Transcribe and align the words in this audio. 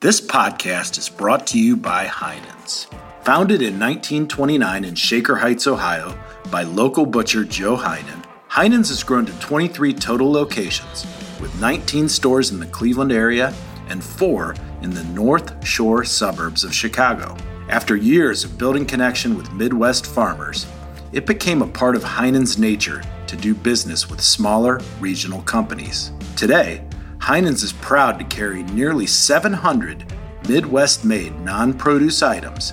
This 0.00 0.18
podcast 0.18 0.96
is 0.96 1.10
brought 1.10 1.46
to 1.48 1.58
you 1.58 1.76
by 1.76 2.06
Heinen's. 2.06 2.86
Founded 3.24 3.60
in 3.60 3.78
1929 3.78 4.86
in 4.86 4.94
Shaker 4.94 5.36
Heights, 5.36 5.66
Ohio, 5.66 6.18
by 6.50 6.62
local 6.62 7.04
butcher 7.04 7.44
Joe 7.44 7.76
Heinen, 7.76 8.24
Heinen's 8.48 8.88
has 8.88 9.02
grown 9.02 9.26
to 9.26 9.40
23 9.40 9.92
total 9.92 10.32
locations, 10.32 11.04
with 11.38 11.54
19 11.60 12.08
stores 12.08 12.50
in 12.50 12.60
the 12.60 12.66
Cleveland 12.68 13.12
area 13.12 13.52
and 13.88 14.02
four 14.02 14.54
in 14.80 14.88
the 14.88 15.04
North 15.04 15.62
Shore 15.66 16.02
suburbs 16.02 16.64
of 16.64 16.74
Chicago. 16.74 17.36
After 17.68 17.94
years 17.94 18.42
of 18.42 18.56
building 18.56 18.86
connection 18.86 19.36
with 19.36 19.52
Midwest 19.52 20.06
farmers, 20.06 20.66
it 21.12 21.26
became 21.26 21.60
a 21.60 21.68
part 21.68 21.94
of 21.94 22.02
Heinen's 22.02 22.56
nature 22.56 23.02
to 23.26 23.36
do 23.36 23.54
business 23.54 24.08
with 24.08 24.22
smaller 24.22 24.80
regional 24.98 25.42
companies. 25.42 26.10
Today, 26.36 26.86
Heinen's 27.20 27.62
is 27.62 27.74
proud 27.74 28.18
to 28.18 28.24
carry 28.24 28.62
nearly 28.62 29.06
700 29.06 30.10
Midwest 30.48 31.04
made 31.04 31.38
non 31.40 31.74
produce 31.74 32.22
items 32.22 32.72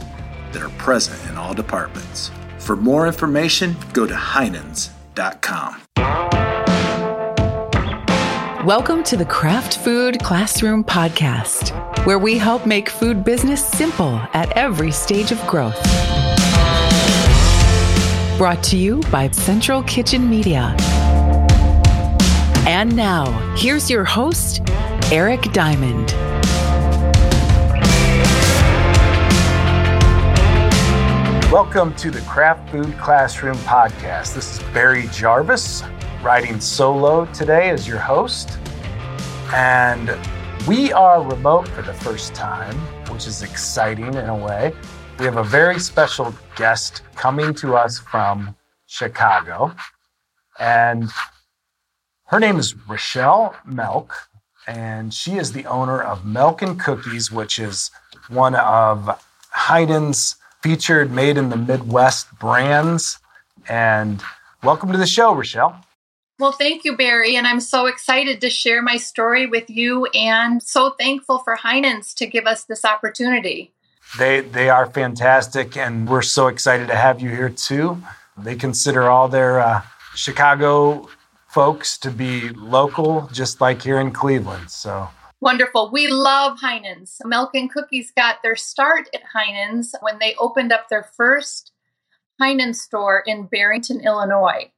that 0.54 0.62
are 0.62 0.70
present 0.78 1.20
in 1.30 1.38
all 1.38 1.54
departments. 1.54 2.32
For 2.58 2.78
more 2.78 3.08
information, 3.08 3.76
go 3.92 4.08
to 4.08 4.14
Heinens.com. 4.14 5.82
Welcome 8.66 9.04
to 9.04 9.18
the 9.18 9.26
Craft 9.26 9.80
Food 9.80 10.24
Classroom 10.24 10.82
Podcast, 10.86 12.06
where 12.06 12.18
we 12.18 12.38
help 12.38 12.66
make 12.66 12.88
food 12.88 13.26
business 13.26 13.64
simple 13.64 14.16
at 14.34 14.50
every 14.54 14.94
stage 14.94 15.34
of 15.34 15.46
growth. 15.46 15.78
Brought 18.38 18.64
to 18.64 18.78
you 18.78 19.02
by 19.12 19.30
Central 19.32 19.84
Kitchen 19.84 20.30
Media. 20.30 20.74
And 22.68 22.94
now, 22.98 23.32
here's 23.56 23.90
your 23.90 24.04
host, 24.04 24.62
Eric 25.10 25.54
Diamond. 25.54 26.12
Welcome 31.50 31.96
to 31.96 32.12
the 32.12 32.20
Craft 32.28 32.70
Food 32.70 32.98
Classroom 32.98 33.56
Podcast. 33.60 34.36
This 34.36 34.58
is 34.58 34.64
Barry 34.74 35.08
Jarvis, 35.14 35.82
riding 36.22 36.60
solo 36.60 37.26
today 37.28 37.70
as 37.70 37.88
your 37.88 38.00
host. 38.00 38.60
And 39.54 40.20
we 40.68 40.92
are 40.92 41.24
remote 41.24 41.70
for 41.70 41.84
the 41.84 41.94
first 41.94 42.36
time, 42.36 42.76
which 43.10 43.28
is 43.28 43.44
exciting 43.44 44.14
in 44.14 44.28
a 44.28 44.36
way. 44.36 44.74
We 45.20 45.24
have 45.24 45.38
a 45.38 45.44
very 45.44 45.80
special 45.80 46.36
guest 46.58 47.04
coming 47.16 47.54
to 47.54 47.78
us 47.78 47.98
from 47.98 48.58
Chicago. 48.88 49.74
And 50.60 51.10
her 52.28 52.40
name 52.40 52.58
is 52.58 52.74
Rochel 52.74 53.56
Melk, 53.66 54.30
and 54.68 55.14
she 55.14 55.38
is 55.38 55.54
the 55.54 55.66
owner 55.66 56.02
of 56.02 56.26
Melk 56.26 56.62
and 56.62 56.80
Cookies, 56.80 57.32
which 57.32 57.58
is 57.58 57.90
one 58.28 58.54
of 58.56 59.10
Heinen's 59.52 60.36
featured 60.62 61.10
made 61.10 61.38
in 61.38 61.50
the 61.50 61.56
Midwest 61.56 62.28
brands. 62.38 63.20
And 63.70 64.22
welcome 64.62 64.92
to 64.92 64.98
the 64.98 65.08
show, 65.08 65.34
Rochel. 65.34 65.82
Well, 66.38 66.52
thank 66.52 66.84
you, 66.84 66.98
Barry. 66.98 67.38
And 67.38 67.48
I'm 67.48 67.62
so 67.62 67.86
excited 67.86 68.42
to 68.42 68.50
share 68.50 68.82
my 68.82 68.98
story 68.98 69.48
with 69.48 69.70
you 69.70 70.08
and 70.08 70.62
so 70.62 70.92
thankful 71.00 71.40
for 71.40 71.56
Heinen's 71.56 72.14
to 72.16 72.28
give 72.28 72.46
us 72.46 72.66
this 72.66 72.84
opportunity. 72.84 73.72
They 74.18 74.42
they 74.42 74.70
are 74.70 74.86
fantastic, 74.86 75.76
and 75.76 76.10
we're 76.10 76.22
so 76.22 76.48
excited 76.48 76.88
to 76.88 76.96
have 76.96 77.22
you 77.22 77.30
here 77.30 77.50
too. 77.50 78.02
They 78.38 78.56
consider 78.56 79.10
all 79.10 79.28
their 79.28 79.60
uh, 79.60 79.82
Chicago 80.16 81.10
folks 81.48 81.98
to 82.00 82.12
be 82.12 82.50
local, 82.50 83.30
just 83.32 83.62
like 83.62 83.82
here 83.82 84.00
in 84.00 84.12
Cleveland. 84.12 84.70
So 84.70 85.10
wonderful. 85.40 85.92
We 85.92 86.08
love 86.08 86.60
Heinen's. 86.60 87.22
Melk 87.26 87.56
and 87.56 87.72
Cookies 87.72 88.12
got 88.12 88.42
their 88.44 88.56
start 88.56 89.10
at 89.14 89.22
Heinen's 89.34 89.94
when 90.02 90.20
they 90.20 90.36
opened 90.40 90.72
up 90.72 90.90
their 90.90 91.04
first 91.16 91.72
Heinen's 92.40 92.82
store 92.82 93.24
in 93.26 93.48
Barrington, 93.48 94.02
Illinois. 94.02 94.72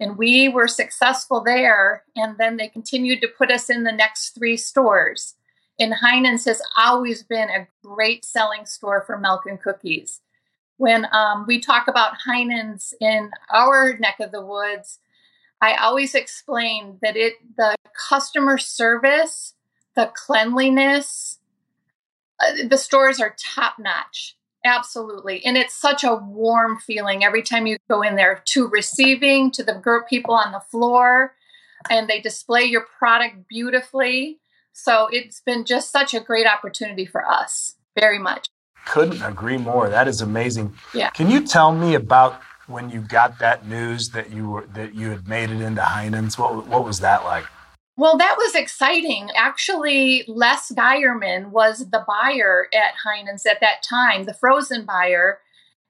And 0.00 0.16
we 0.16 0.48
were 0.48 0.68
successful 0.68 1.42
there. 1.42 2.04
And 2.14 2.38
then 2.38 2.56
they 2.56 2.68
continued 2.68 3.20
to 3.20 3.28
put 3.28 3.50
us 3.50 3.68
in 3.68 3.84
the 3.84 3.92
next 3.92 4.30
three 4.30 4.56
stores 4.56 5.34
and 5.78 5.94
Heinen's 5.94 6.44
has 6.46 6.60
always 6.76 7.22
been 7.22 7.48
a 7.48 7.68
great 7.84 8.24
selling 8.24 8.66
store 8.66 9.02
for 9.06 9.16
Melk 9.16 9.46
and 9.46 9.60
Cookies. 9.60 10.20
When 10.76 11.06
um, 11.12 11.44
we 11.46 11.60
talk 11.60 11.88
about 11.88 12.14
Heinen's 12.26 12.94
in 13.00 13.30
our 13.52 13.96
neck 13.98 14.16
of 14.20 14.32
the 14.32 14.44
woods, 14.44 14.98
I 15.60 15.74
always 15.74 16.14
explain 16.14 16.98
that 17.02 17.16
it 17.16 17.34
the 17.56 17.74
customer 18.08 18.58
service, 18.58 19.54
the 19.96 20.12
cleanliness, 20.14 21.38
uh, 22.40 22.68
the 22.68 22.78
stores 22.78 23.20
are 23.20 23.34
top 23.38 23.78
notch. 23.78 24.36
Absolutely. 24.64 25.44
And 25.44 25.56
it's 25.56 25.74
such 25.74 26.04
a 26.04 26.14
warm 26.14 26.78
feeling 26.78 27.24
every 27.24 27.42
time 27.42 27.66
you 27.66 27.76
go 27.88 28.02
in 28.02 28.16
there 28.16 28.42
to 28.46 28.68
receiving, 28.68 29.50
to 29.52 29.62
the 29.62 29.80
people 30.08 30.34
on 30.34 30.52
the 30.52 30.60
floor, 30.60 31.34
and 31.90 32.08
they 32.08 32.20
display 32.20 32.64
your 32.64 32.84
product 32.98 33.48
beautifully. 33.48 34.38
So 34.72 35.08
it's 35.10 35.40
been 35.40 35.64
just 35.64 35.90
such 35.90 36.12
a 36.14 36.20
great 36.20 36.46
opportunity 36.46 37.06
for 37.06 37.24
us, 37.26 37.76
very 37.98 38.18
much. 38.18 38.46
Couldn't 38.86 39.22
agree 39.22 39.58
more. 39.58 39.88
That 39.88 40.08
is 40.08 40.20
amazing. 40.20 40.74
Yeah. 40.94 41.10
Can 41.10 41.30
you 41.30 41.46
tell 41.46 41.72
me 41.72 41.94
about 41.94 42.40
when 42.68 42.90
you 42.90 43.00
got 43.00 43.38
that 43.38 43.66
news 43.66 44.10
that 44.10 44.30
you 44.30 44.50
were 44.50 44.66
that 44.74 44.94
you 44.94 45.10
had 45.10 45.28
made 45.28 45.50
it 45.50 45.60
into 45.60 45.82
Heinen's? 45.82 46.38
What 46.38 46.66
what 46.66 46.84
was 46.84 47.00
that 47.00 47.24
like? 47.24 47.44
Well, 47.96 48.16
that 48.16 48.36
was 48.38 48.54
exciting. 48.54 49.30
Actually, 49.34 50.24
Les 50.28 50.70
Geierman 50.70 51.50
was 51.50 51.90
the 51.90 52.04
buyer 52.06 52.68
at 52.72 52.94
Heinen's 53.04 53.44
at 53.44 53.60
that 53.60 53.82
time, 53.82 54.24
the 54.24 54.34
frozen 54.34 54.84
buyer, 54.84 55.40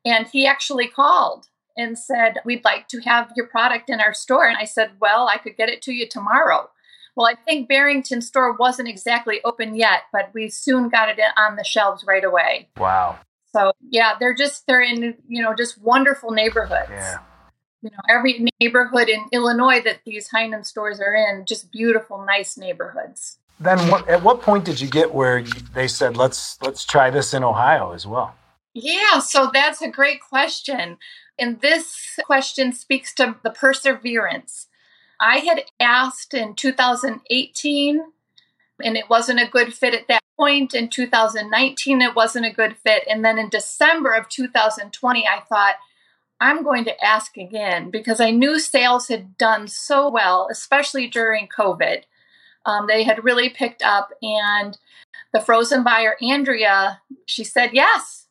and 0.07 0.27
he 0.27 0.47
actually 0.47 0.89
called 0.89 1.49
and 1.77 1.99
said, 1.99 2.39
"We'd 2.45 2.65
like 2.65 2.89
to 2.89 3.01
have 3.01 3.33
your 3.37 3.47
product 3.47 3.91
in 3.91 4.01
our 4.01 4.15
store." 4.15 4.47
And 4.47 4.57
I 4.57 4.65
said, 4.65 4.93
"Well, 5.01 5.29
I 5.29 5.37
could 5.37 5.57
get 5.57 5.69
it 5.69 5.83
to 5.83 5.93
you 5.93 6.09
tomorrow." 6.09 6.71
Well, 7.15 7.27
I 7.27 7.35
think 7.35 7.69
Barrington 7.69 8.23
store 8.23 8.53
wasn't 8.53 8.89
exactly 8.89 9.41
open 9.45 9.75
yet, 9.75 10.03
but 10.13 10.31
we 10.33 10.49
soon 10.49 10.89
got 10.89 11.09
it 11.09 11.19
on 11.37 11.57
the 11.57 11.65
shelves 11.65 12.05
right 12.07 12.23
away. 12.23 12.69
Wow. 12.77 13.19
So 13.55 13.73
yeah, 13.91 14.15
they're 14.19 14.35
just 14.35 14.67
they're 14.67 14.83
in 14.83 15.17
you 15.29 15.43
know 15.43 15.55
just 15.55 15.81
wonderful 15.81 16.31
neighborhoods. 16.31 16.91
Yeah. 16.91 17.19
You 17.83 17.91
know, 17.91 17.99
every 18.09 18.45
neighborhood 18.61 19.09
in 19.09 19.27
Illinois 19.33 19.81
that 19.83 20.01
these 20.05 20.31
Heinen 20.31 20.67
stores 20.67 20.99
are 20.99 21.15
in, 21.15 21.45
just 21.47 21.71
beautiful, 21.71 22.25
nice 22.25 22.59
neighborhoods. 22.59 23.39
Then, 23.61 23.79
what, 23.89 24.09
at 24.09 24.25
what 24.25 24.43
point 24.43 24.65
did 24.65 24.81
you 24.81 24.89
get 24.89 25.15
where 25.15 25.39
you, 25.39 25.53
they 25.75 25.87
said 25.87 26.17
let's 26.17 26.61
let's 26.63 26.85
try 26.85 27.11
this 27.11 27.35
in 27.35 27.45
Ohio 27.45 27.93
as 27.93 28.07
well? 28.07 28.35
Yeah, 28.75 29.21
so 29.21 29.51
that's 29.53 29.81
a 29.81 29.89
great 29.89 30.21
question, 30.21 30.99
and 31.39 31.61
this 31.61 32.19
question 32.25 32.73
speaks 32.73 33.15
to 33.15 33.37
the 33.43 33.51
perseverance 33.51 34.69
I 35.21 35.39
had 35.39 35.65
asked 35.81 36.35
in 36.35 36.55
2018 36.55 38.01
and 38.83 38.97
it 38.97 39.09
wasn't 39.09 39.41
a 39.41 39.51
good 39.51 39.75
fit 39.75 39.95
at 39.95 40.09
that 40.09 40.23
point. 40.37 40.75
In 40.75 40.89
2019, 40.89 42.01
it 42.01 42.15
wasn't 42.15 42.47
a 42.47 42.53
good 42.53 42.77
fit. 42.77 43.05
And 43.09 43.25
then 43.25 43.39
in 43.39 43.49
December 43.49 44.13
of 44.13 44.29
2020, 44.29 45.27
I 45.27 45.41
thought, 45.49 45.75
I'm 46.41 46.63
going 46.63 46.85
to 46.85 47.05
ask 47.05 47.37
again 47.37 47.91
because 47.91 48.21
I 48.21 48.31
knew 48.31 48.61
sales 48.61 49.09
had 49.09 49.37
done 49.37 49.67
so 49.67 50.09
well, 50.09 50.49
especially 50.51 51.09
during 51.09 51.49
COVID. 51.49 52.03
Um, 52.65 52.87
they 52.87 53.03
had 53.03 53.25
really 53.25 53.49
picked 53.49 53.83
up. 53.83 54.11
And 54.23 54.79
the 55.33 55.41
frozen 55.41 55.83
buyer, 55.83 56.17
Andrea, 56.23 57.01
she 57.27 57.43
said 57.43 57.71
yes. 57.73 58.27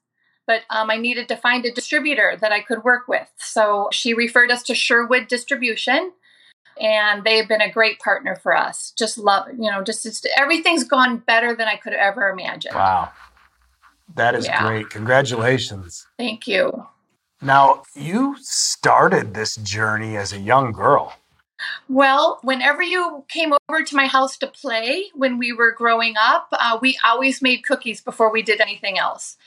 But 0.45 0.61
um, 0.69 0.89
I 0.89 0.95
needed 0.95 1.27
to 1.27 1.35
find 1.35 1.65
a 1.65 1.71
distributor 1.71 2.37
that 2.39 2.53
I 2.53 2.61
could 2.61 2.85
work 2.85 3.09
with. 3.09 3.27
So 3.37 3.89
she 3.91 4.13
referred 4.13 4.51
us 4.51 4.63
to 4.63 4.75
Sherwood 4.75 5.27
Distribution 5.27 6.13
and 6.79 7.23
they've 7.23 7.47
been 7.47 7.61
a 7.61 7.71
great 7.71 7.99
partner 7.99 8.35
for 8.35 8.55
us. 8.55 8.93
Just 8.97 9.17
love, 9.17 9.47
you 9.49 9.69
know, 9.71 9.83
just, 9.83 10.03
just 10.03 10.27
everything's 10.37 10.83
gone 10.83 11.17
better 11.17 11.55
than 11.55 11.67
I 11.67 11.75
could 11.75 11.93
ever 11.93 12.29
imagine. 12.29 12.73
Wow. 12.73 13.09
That 14.15 14.35
is 14.35 14.45
yeah. 14.45 14.65
great. 14.65 14.89
Congratulations. 14.89 16.07
Thank 16.17 16.47
you. 16.47 16.87
Now, 17.41 17.83
you 17.95 18.35
started 18.39 19.33
this 19.33 19.57
journey 19.57 20.17
as 20.17 20.33
a 20.33 20.39
young 20.39 20.71
girl. 20.71 21.13
Well, 21.89 22.39
whenever 22.43 22.81
you 22.81 23.25
came 23.27 23.53
over 23.69 23.83
to 23.83 23.95
my 23.95 24.07
house 24.07 24.37
to 24.37 24.47
play 24.47 25.05
when 25.13 25.37
we 25.37 25.53
were 25.53 25.71
growing 25.71 26.15
up, 26.19 26.47
uh, 26.51 26.77
we 26.81 26.97
always 27.03 27.41
made 27.41 27.63
cookies 27.63 28.01
before 28.01 28.31
we 28.31 28.41
did 28.41 28.61
anything 28.61 28.97
else. 28.97 29.37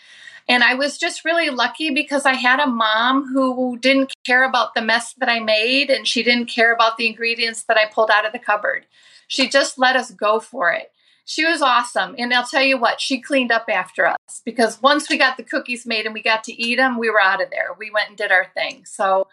And 0.51 0.65
I 0.65 0.75
was 0.75 0.99
just 0.99 1.25
really 1.25 1.49
lucky 1.49 1.91
because 1.91 2.27
I 2.27 2.33
had 2.33 2.59
a 2.59 2.67
mom 2.67 3.33
who 3.33 3.79
didn't 3.79 4.13
care 4.27 4.43
about 4.43 4.75
the 4.75 4.83
mess 4.83 5.15
that 5.19 5.29
I 5.29 5.39
made 5.39 5.91
and 5.91 6.09
she 6.09 6.25
didn't 6.25 6.47
care 6.47 6.75
about 6.75 6.97
the 6.97 7.07
ingredients 7.07 7.63
that 7.69 7.77
I 7.77 7.87
pulled 7.87 8.11
out 8.11 8.27
of 8.27 8.33
the 8.33 8.41
cupboard. 8.41 8.85
She 9.29 9.49
just 9.49 9.79
let 9.79 9.95
us 9.95 10.11
go 10.11 10.41
for 10.41 10.73
it. 10.73 10.91
She 11.25 11.45
was 11.45 11.63
awesome. 11.63 12.17
And 12.19 12.35
I'll 12.35 12.45
tell 12.45 12.65
you 12.65 12.77
what, 12.77 13.01
she 13.01 13.21
cleaned 13.21 13.53
up 13.53 13.67
after 13.69 14.05
us 14.09 14.43
because 14.45 14.83
once 14.83 15.09
we 15.09 15.17
got 15.17 15.37
the 15.37 15.45
cookies 15.45 15.87
made 15.87 16.05
and 16.05 16.13
we 16.13 16.21
got 16.21 16.43
to 16.43 16.53
eat 16.53 16.79
them, 16.79 16.99
we 16.99 17.11
were 17.11 17.23
out 17.23 17.41
of 17.41 17.51
there. 17.51 17.69
We 17.79 17.93
went 17.93 18.09
and 18.09 18.19
did 18.19 18.33
our 18.33 18.49
thing. 18.53 18.85
So, 18.87 19.29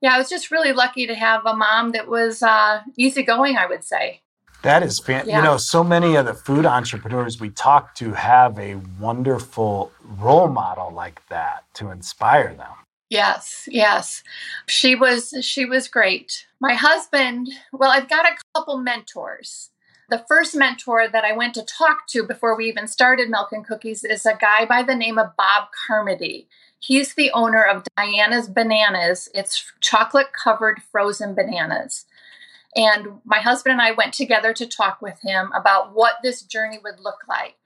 yeah, 0.00 0.14
I 0.14 0.18
was 0.18 0.30
just 0.30 0.50
really 0.50 0.72
lucky 0.72 1.06
to 1.06 1.14
have 1.14 1.44
a 1.44 1.54
mom 1.54 1.92
that 1.92 2.08
was 2.08 2.42
uh, 2.42 2.80
easygoing, 2.96 3.58
I 3.58 3.66
would 3.66 3.84
say. 3.84 4.22
That 4.62 4.82
is 4.82 4.98
fan- 4.98 5.28
yeah. 5.28 5.38
you 5.38 5.42
know 5.44 5.56
so 5.56 5.84
many 5.84 6.16
of 6.16 6.26
the 6.26 6.34
food 6.34 6.66
entrepreneurs 6.66 7.40
we 7.40 7.50
talk 7.50 7.94
to 7.96 8.12
have 8.12 8.58
a 8.58 8.76
wonderful 8.98 9.92
role 10.18 10.48
model 10.48 10.90
like 10.92 11.26
that 11.28 11.64
to 11.74 11.90
inspire 11.90 12.54
them. 12.54 12.72
Yes, 13.08 13.68
yes. 13.70 14.22
She 14.66 14.94
was 14.94 15.34
she 15.40 15.64
was 15.64 15.88
great. 15.88 16.46
My 16.60 16.74
husband, 16.74 17.48
well, 17.72 17.90
I've 17.90 18.08
got 18.08 18.26
a 18.26 18.36
couple 18.54 18.78
mentors. 18.78 19.70
The 20.08 20.24
first 20.28 20.54
mentor 20.54 21.08
that 21.08 21.24
I 21.24 21.36
went 21.36 21.54
to 21.54 21.62
talk 21.62 22.06
to 22.08 22.22
before 22.22 22.56
we 22.56 22.68
even 22.68 22.86
started 22.86 23.28
Melk 23.28 23.52
and 23.52 23.66
Cookies 23.66 24.04
is 24.04 24.24
a 24.24 24.38
guy 24.40 24.64
by 24.64 24.82
the 24.82 24.94
name 24.94 25.18
of 25.18 25.36
Bob 25.36 25.68
Carmody. 25.86 26.48
He's 26.78 27.14
the 27.14 27.32
owner 27.32 27.64
of 27.64 27.82
Diana's 27.96 28.48
Bananas. 28.48 29.28
It's 29.34 29.72
chocolate 29.80 30.32
covered 30.32 30.80
frozen 30.80 31.34
bananas. 31.34 32.04
And 32.76 33.20
my 33.24 33.38
husband 33.38 33.72
and 33.72 33.82
I 33.82 33.92
went 33.92 34.12
together 34.12 34.52
to 34.52 34.66
talk 34.66 35.00
with 35.00 35.20
him 35.22 35.50
about 35.52 35.94
what 35.94 36.16
this 36.22 36.42
journey 36.42 36.78
would 36.84 37.00
look 37.00 37.20
like. 37.26 37.56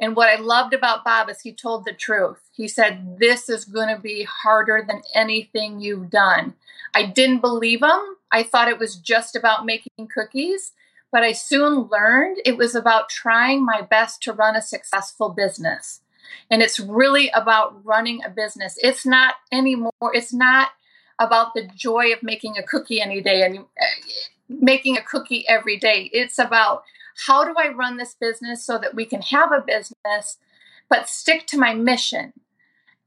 And 0.00 0.14
what 0.14 0.28
I 0.28 0.40
loved 0.40 0.74
about 0.74 1.04
Bob 1.04 1.28
is 1.28 1.40
he 1.40 1.52
told 1.52 1.84
the 1.84 1.92
truth. 1.92 2.38
He 2.52 2.68
said, 2.68 3.18
This 3.18 3.48
is 3.48 3.64
going 3.64 3.94
to 3.94 4.00
be 4.00 4.24
harder 4.24 4.84
than 4.86 5.02
anything 5.14 5.80
you've 5.80 6.10
done. 6.10 6.54
I 6.94 7.06
didn't 7.06 7.40
believe 7.40 7.82
him. 7.82 8.16
I 8.30 8.42
thought 8.42 8.68
it 8.68 8.78
was 8.78 8.96
just 8.96 9.34
about 9.34 9.66
making 9.66 10.08
cookies, 10.14 10.72
but 11.10 11.22
I 11.22 11.32
soon 11.32 11.88
learned 11.90 12.36
it 12.44 12.56
was 12.56 12.74
about 12.74 13.08
trying 13.08 13.64
my 13.64 13.80
best 13.80 14.22
to 14.24 14.32
run 14.32 14.54
a 14.54 14.62
successful 14.62 15.30
business. 15.30 16.02
And 16.50 16.62
it's 16.62 16.78
really 16.78 17.30
about 17.30 17.84
running 17.84 18.22
a 18.22 18.28
business. 18.28 18.78
It's 18.82 19.06
not 19.06 19.36
anymore, 19.50 19.92
it's 20.12 20.32
not 20.32 20.70
about 21.18 21.54
the 21.54 21.68
joy 21.74 22.12
of 22.12 22.22
making 22.22 22.56
a 22.56 22.62
cookie 22.62 23.00
any 23.00 23.20
day 23.20 23.42
and 23.42 23.64
making 24.48 24.96
a 24.96 25.02
cookie 25.02 25.46
every 25.48 25.76
day. 25.76 26.10
It's 26.12 26.38
about 26.38 26.84
how 27.26 27.44
do 27.44 27.54
I 27.56 27.68
run 27.68 27.96
this 27.96 28.14
business 28.14 28.64
so 28.64 28.78
that 28.78 28.94
we 28.94 29.04
can 29.04 29.22
have 29.22 29.52
a 29.52 29.64
business, 29.66 30.38
but 30.88 31.08
stick 31.08 31.46
to 31.48 31.58
my 31.58 31.74
mission. 31.74 32.32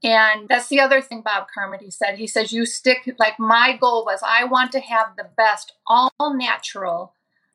And 0.04 0.48
that's 0.48 0.68
the 0.68 0.80
other 0.80 1.00
thing 1.00 1.22
Bob 1.22 1.46
Carmody 1.54 1.90
said. 1.90 2.18
He 2.18 2.26
says, 2.26 2.52
You 2.52 2.66
stick, 2.66 3.14
like 3.18 3.38
my 3.38 3.76
goal 3.80 4.04
was, 4.04 4.20
I 4.24 4.44
want 4.44 4.72
to 4.72 4.80
have 4.80 5.16
the 5.16 5.28
best 5.36 5.74
all 5.86 6.12
natural 6.20 7.14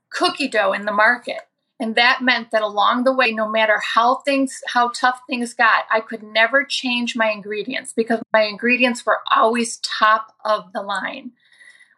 cookie 0.09 0.47
dough 0.47 0.73
in 0.73 0.85
the 0.85 0.93
market. 0.93 1.41
And 1.79 1.95
that 1.95 2.23
meant 2.23 2.51
that 2.51 2.63
along 2.63 3.03
the 3.03 3.13
way, 3.13 3.31
no 3.31 3.47
matter 3.47 3.79
how 3.79 4.15
things, 4.15 4.61
how 4.67 4.89
tough 4.89 5.21
things 5.27 5.53
got, 5.53 5.85
I 5.91 5.99
could 5.99 6.23
never 6.23 6.63
change 6.63 7.15
my 7.15 7.29
ingredients 7.29 7.93
because 7.93 8.21
my 8.33 8.43
ingredients 8.43 9.05
were 9.05 9.19
always 9.29 9.77
top 9.77 10.33
of 10.43 10.73
the 10.73 10.81
line. 10.81 11.31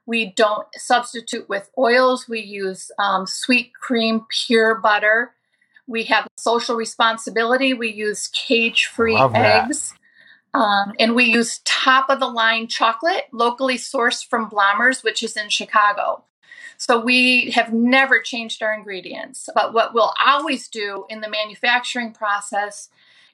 We 0.09 0.31
don't 0.31 0.65
substitute 0.73 1.47
with 1.47 1.69
oils. 1.77 2.27
We 2.27 2.39
use 2.39 2.91
um, 2.97 3.27
sweet 3.27 3.73
cream, 3.79 4.25
pure 4.27 4.73
butter. 4.73 5.35
We 5.85 6.05
have 6.05 6.27
social 6.35 6.75
responsibility. 6.75 7.75
We 7.75 7.93
use 7.93 8.27
cage 8.29 8.87
free 8.87 9.15
eggs. 9.15 9.93
Um, 10.55 10.93
and 10.99 11.13
we 11.13 11.25
use 11.25 11.61
top 11.63 12.09
of 12.09 12.19
the 12.19 12.27
line 12.27 12.65
chocolate, 12.65 13.25
locally 13.31 13.77
sourced 13.77 14.27
from 14.27 14.49
Blommers, 14.49 15.03
which 15.03 15.21
is 15.21 15.37
in 15.37 15.49
Chicago. 15.49 16.23
So 16.77 16.99
we 16.99 17.51
have 17.51 17.71
never 17.71 18.19
changed 18.19 18.63
our 18.63 18.73
ingredients. 18.73 19.47
But 19.53 19.75
what 19.75 19.93
we'll 19.93 20.13
always 20.25 20.67
do 20.69 21.05
in 21.09 21.21
the 21.21 21.29
manufacturing 21.29 22.13
process 22.13 22.89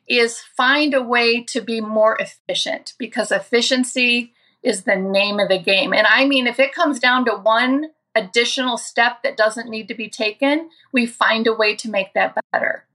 is 0.10 0.42
find 0.42 0.94
a 0.94 1.02
way 1.02 1.42
to 1.44 1.62
be 1.62 1.80
more 1.80 2.18
efficient 2.20 2.96
because 3.00 3.32
efficiency 3.32 4.34
is 4.66 4.84
the 4.84 4.96
name 4.96 5.40
of 5.40 5.48
the 5.48 5.60
game. 5.60 5.94
And 5.94 6.08
I 6.08 6.26
mean, 6.26 6.48
if 6.48 6.60
it 6.60 6.74
comes 6.74 7.00
down 7.00 7.24
to 7.26 7.36
one 7.36 7.92
additional 8.16 8.78
step 8.78 9.22
that 9.24 9.38
doesn't 9.38 9.70
need 9.70 9.88
to 9.88 9.94
be 9.94 10.10
taken, 10.10 10.70
we 10.92 11.06
find 11.06 11.48
a 11.48 11.54
way 11.54 11.76
to 11.76 11.90
make 11.90 12.14
that 12.14 12.36
better. 12.52 12.86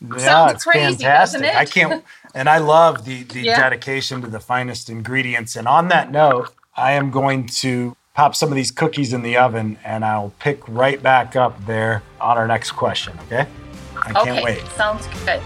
Yeah, 0.00 0.18
Sounds 0.18 0.52
it's 0.52 0.64
crazy, 0.64 1.04
fantastic. 1.04 1.42
It? 1.42 1.56
I 1.56 1.64
can't, 1.64 2.04
and 2.34 2.48
I 2.48 2.58
love 2.58 3.04
the 3.04 3.24
the 3.24 3.40
yeah. 3.40 3.58
dedication 3.58 4.20
to 4.22 4.28
the 4.28 4.40
finest 4.40 4.88
ingredients. 4.90 5.56
And 5.56 5.66
on 5.66 5.88
that 5.88 6.12
note, 6.12 6.54
I 6.76 6.92
am 6.92 7.10
going 7.10 7.46
to 7.46 7.96
pop 8.14 8.34
some 8.34 8.48
of 8.48 8.56
these 8.56 8.70
cookies 8.70 9.12
in 9.12 9.22
the 9.22 9.36
oven, 9.36 9.78
and 9.84 10.04
I'll 10.04 10.32
pick 10.38 10.60
right 10.68 11.02
back 11.02 11.34
up 11.36 11.66
there 11.66 12.02
on 12.20 12.36
our 12.36 12.46
next 12.46 12.72
question. 12.72 13.18
Okay? 13.26 13.46
I 13.96 14.12
can't 14.12 14.28
okay. 14.28 14.44
wait. 14.44 14.66
Sounds 14.76 15.06
good. 15.24 15.42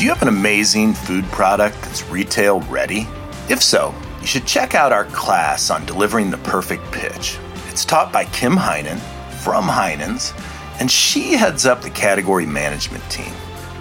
Do 0.00 0.06
you 0.06 0.12
have 0.12 0.22
an 0.22 0.28
amazing 0.28 0.94
food 0.94 1.26
product 1.26 1.76
that's 1.82 2.08
retail 2.08 2.62
ready? 2.62 3.06
If 3.50 3.62
so, 3.62 3.94
you 4.22 4.26
should 4.26 4.46
check 4.46 4.74
out 4.74 4.92
our 4.92 5.04
class 5.04 5.68
on 5.68 5.84
delivering 5.84 6.30
the 6.30 6.38
perfect 6.38 6.90
pitch. 6.90 7.38
It's 7.68 7.84
taught 7.84 8.10
by 8.10 8.24
Kim 8.24 8.54
Heinen 8.54 8.98
from 9.44 9.66
Heinen's, 9.66 10.32
and 10.80 10.90
she 10.90 11.34
heads 11.34 11.66
up 11.66 11.82
the 11.82 11.90
category 11.90 12.46
management 12.46 13.04
team. 13.10 13.30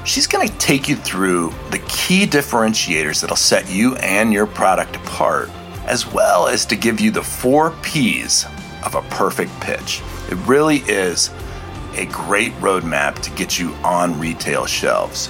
She's 0.04 0.28
going 0.28 0.46
to 0.46 0.58
take 0.58 0.90
you 0.90 0.98
through 0.98 1.54
the 1.72 1.80
key 1.88 2.28
differentiators 2.28 3.22
that'll 3.22 3.38
set 3.38 3.72
you 3.72 3.96
and 3.96 4.34
your 4.34 4.46
product 4.46 4.98
apart, 4.98 5.50
as 5.86 6.06
well 6.06 6.48
as 6.48 6.66
to 6.66 6.76
give 6.76 7.00
you 7.00 7.12
the 7.12 7.24
four 7.24 7.74
P's 7.82 8.46
of 8.84 8.96
a 8.96 9.02
perfect 9.04 9.58
pitch. 9.62 10.02
It 10.30 10.36
really 10.46 10.80
is 10.80 11.30
a 11.96 12.08
great 12.08 12.52
roadmap 12.56 13.20
to 13.20 13.30
get 13.38 13.58
you 13.58 13.70
on 13.86 14.20
retail 14.20 14.66
shelves. 14.66 15.30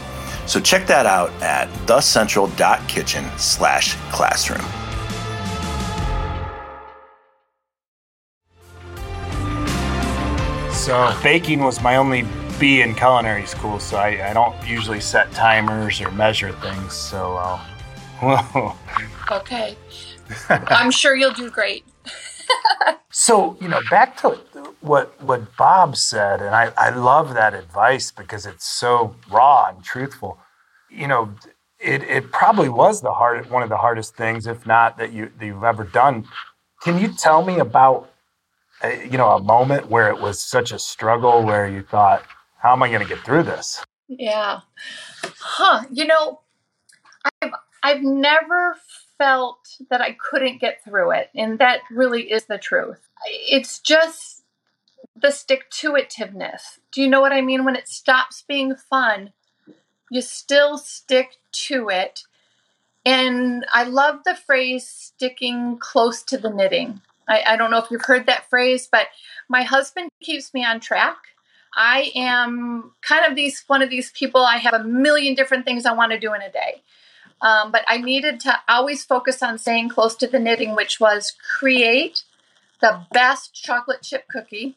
So 0.49 0.59
check 0.59 0.87
that 0.87 1.05
out 1.05 1.29
at 1.43 1.69
thecentral.kitchen 1.85 3.23
slash 3.37 3.93
classroom. 4.11 4.65
So 10.71 11.15
baking 11.21 11.59
was 11.59 11.83
my 11.83 11.97
only 11.97 12.25
B 12.59 12.81
in 12.81 12.95
culinary 12.95 13.45
school, 13.45 13.79
so 13.79 13.97
I, 13.97 14.31
I 14.31 14.33
don't 14.33 14.55
usually 14.67 14.99
set 14.99 15.31
timers 15.33 16.01
or 16.01 16.09
measure 16.09 16.51
things. 16.53 16.93
So, 16.93 17.37
uh, 17.37 17.59
whoa. 18.19 18.75
Okay. 19.31 19.77
I'm 20.49 20.89
sure 20.89 21.15
you'll 21.15 21.33
do 21.33 21.51
great. 21.51 21.85
so, 23.11 23.55
you 23.61 23.67
know, 23.67 23.81
back 23.91 24.17
to 24.21 24.39
what 24.89 25.21
what 25.21 25.55
Bob 25.55 25.95
said, 25.95 26.41
and 26.41 26.55
I, 26.55 26.73
I 26.75 26.89
love 26.89 27.35
that 27.35 27.53
advice 27.53 28.11
because 28.11 28.47
it's 28.47 28.65
so 28.65 29.15
raw 29.29 29.67
and 29.69 29.83
truthful. 29.83 30.39
You 30.89 31.07
know, 31.07 31.35
it, 31.79 32.01
it 32.03 32.31
probably 32.31 32.69
was 32.69 33.01
the 33.01 33.13
hard 33.13 33.49
one 33.51 33.61
of 33.61 33.69
the 33.69 33.77
hardest 33.77 34.15
things, 34.15 34.47
if 34.47 34.65
not 34.65 34.97
that 34.97 35.13
you 35.13 35.31
that 35.37 35.45
you've 35.45 35.63
ever 35.63 35.83
done. 35.83 36.27
Can 36.81 36.99
you 36.99 37.13
tell 37.13 37.45
me 37.45 37.59
about 37.59 38.09
uh, 38.83 38.87
you 38.87 39.17
know 39.19 39.29
a 39.29 39.41
moment 39.41 39.89
where 39.89 40.09
it 40.09 40.19
was 40.19 40.41
such 40.41 40.71
a 40.71 40.79
struggle 40.79 41.43
where 41.43 41.67
you 41.67 41.83
thought, 41.83 42.23
how 42.57 42.73
am 42.73 42.81
I 42.81 42.89
going 42.89 43.03
to 43.03 43.07
get 43.07 43.23
through 43.23 43.43
this? 43.43 43.85
Yeah, 44.07 44.61
huh? 45.39 45.83
You 45.91 46.07
know, 46.07 46.39
I've 47.43 47.51
I've 47.83 48.01
never 48.01 48.75
felt 49.19 49.59
that 49.91 50.01
I 50.01 50.17
couldn't 50.29 50.59
get 50.59 50.83
through 50.83 51.11
it, 51.11 51.29
and 51.35 51.59
that 51.59 51.81
really 51.91 52.31
is 52.31 52.45
the 52.45 52.57
truth. 52.57 52.99
It's 53.27 53.77
just 53.77 54.38
the 55.21 55.31
stick 55.31 55.69
to 55.69 55.93
itiveness. 55.93 56.79
Do 56.91 57.01
you 57.01 57.07
know 57.07 57.21
what 57.21 57.33
I 57.33 57.41
mean? 57.41 57.65
When 57.65 57.75
it 57.75 57.87
stops 57.87 58.43
being 58.47 58.75
fun, 58.75 59.33
you 60.09 60.21
still 60.21 60.77
stick 60.77 61.37
to 61.51 61.89
it. 61.89 62.23
And 63.05 63.65
I 63.73 63.83
love 63.83 64.21
the 64.25 64.35
phrase 64.35 64.87
sticking 64.87 65.77
close 65.79 66.23
to 66.23 66.37
the 66.37 66.49
knitting. 66.49 67.01
I, 67.27 67.43
I 67.47 67.55
don't 67.55 67.71
know 67.71 67.77
if 67.77 67.89
you've 67.91 68.05
heard 68.05 68.25
that 68.25 68.49
phrase, 68.49 68.87
but 68.91 69.07
my 69.47 69.63
husband 69.63 70.09
keeps 70.21 70.53
me 70.53 70.65
on 70.65 70.79
track. 70.79 71.17
I 71.75 72.11
am 72.15 72.91
kind 73.01 73.25
of 73.25 73.35
these 73.35 73.63
one 73.67 73.81
of 73.81 73.89
these 73.89 74.11
people. 74.11 74.41
I 74.41 74.57
have 74.57 74.73
a 74.73 74.83
million 74.83 75.35
different 75.35 75.65
things 75.65 75.85
I 75.85 75.93
want 75.93 76.11
to 76.11 76.19
do 76.19 76.33
in 76.33 76.41
a 76.41 76.51
day. 76.51 76.81
Um, 77.41 77.71
but 77.71 77.85
I 77.87 77.99
needed 77.99 78.41
to 78.41 78.59
always 78.67 79.05
focus 79.05 79.41
on 79.41 79.57
staying 79.59 79.89
close 79.89 80.15
to 80.15 80.27
the 80.27 80.39
knitting, 80.39 80.75
which 80.75 80.99
was 80.99 81.33
create 81.57 82.23
the 82.81 83.05
best 83.11 83.53
chocolate 83.53 84.01
chip 84.01 84.27
cookie 84.27 84.75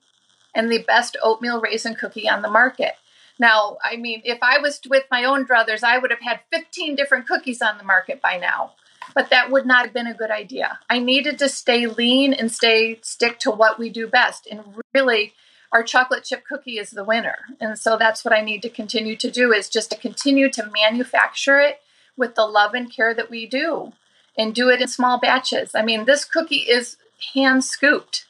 and 0.54 0.70
the 0.70 0.82
best 0.82 1.16
oatmeal 1.22 1.60
raisin 1.60 1.94
cookie 1.94 2.28
on 2.28 2.42
the 2.42 2.50
market. 2.50 2.94
Now, 3.38 3.78
I 3.84 3.96
mean, 3.96 4.22
if 4.24 4.38
I 4.42 4.58
was 4.58 4.80
with 4.88 5.04
my 5.10 5.24
own 5.24 5.46
druthers, 5.46 5.82
I 5.82 5.98
would 5.98 6.10
have 6.10 6.20
had 6.20 6.40
15 6.52 6.94
different 6.94 7.26
cookies 7.26 7.62
on 7.62 7.78
the 7.78 7.84
market 7.84 8.20
by 8.20 8.36
now. 8.36 8.72
But 9.14 9.30
that 9.30 9.50
would 9.50 9.66
not 9.66 9.84
have 9.84 9.92
been 9.92 10.06
a 10.06 10.14
good 10.14 10.30
idea. 10.30 10.78
I 10.88 11.00
needed 11.00 11.38
to 11.40 11.48
stay 11.48 11.86
lean 11.86 12.32
and 12.32 12.52
stay 12.52 13.00
stick 13.02 13.38
to 13.40 13.50
what 13.50 13.78
we 13.78 13.90
do 13.90 14.06
best. 14.06 14.46
And 14.46 14.62
really, 14.94 15.34
our 15.72 15.82
chocolate 15.82 16.24
chip 16.24 16.44
cookie 16.44 16.78
is 16.78 16.90
the 16.90 17.04
winner. 17.04 17.38
And 17.60 17.78
so 17.78 17.96
that's 17.96 18.24
what 18.24 18.34
I 18.34 18.42
need 18.42 18.62
to 18.62 18.68
continue 18.68 19.16
to 19.16 19.30
do 19.30 19.52
is 19.52 19.68
just 19.68 19.90
to 19.90 19.96
continue 19.96 20.50
to 20.50 20.70
manufacture 20.72 21.58
it 21.58 21.80
with 22.16 22.34
the 22.34 22.46
love 22.46 22.74
and 22.74 22.92
care 22.92 23.14
that 23.14 23.30
we 23.30 23.46
do 23.46 23.92
and 24.36 24.54
do 24.54 24.68
it 24.68 24.80
in 24.80 24.88
small 24.88 25.18
batches. 25.18 25.74
I 25.74 25.82
mean, 25.82 26.04
this 26.04 26.24
cookie 26.24 26.56
is 26.56 26.96
hand 27.34 27.64
scooped. 27.64 28.26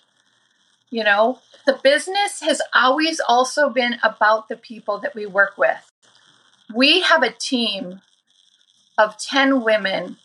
You 0.90 1.04
know, 1.04 1.40
the 1.66 1.78
business 1.82 2.40
has 2.42 2.62
always 2.74 3.20
also 3.20 3.70
been 3.70 3.98
about 4.02 4.48
the 4.48 4.56
people 4.56 4.98
that 4.98 5.14
we 5.14 5.26
work 5.26 5.56
with. 5.58 5.92
We 6.74 7.02
have 7.02 7.22
a 7.22 7.32
team 7.32 8.02
of 8.98 9.18
10 9.18 9.62
women 9.62 10.18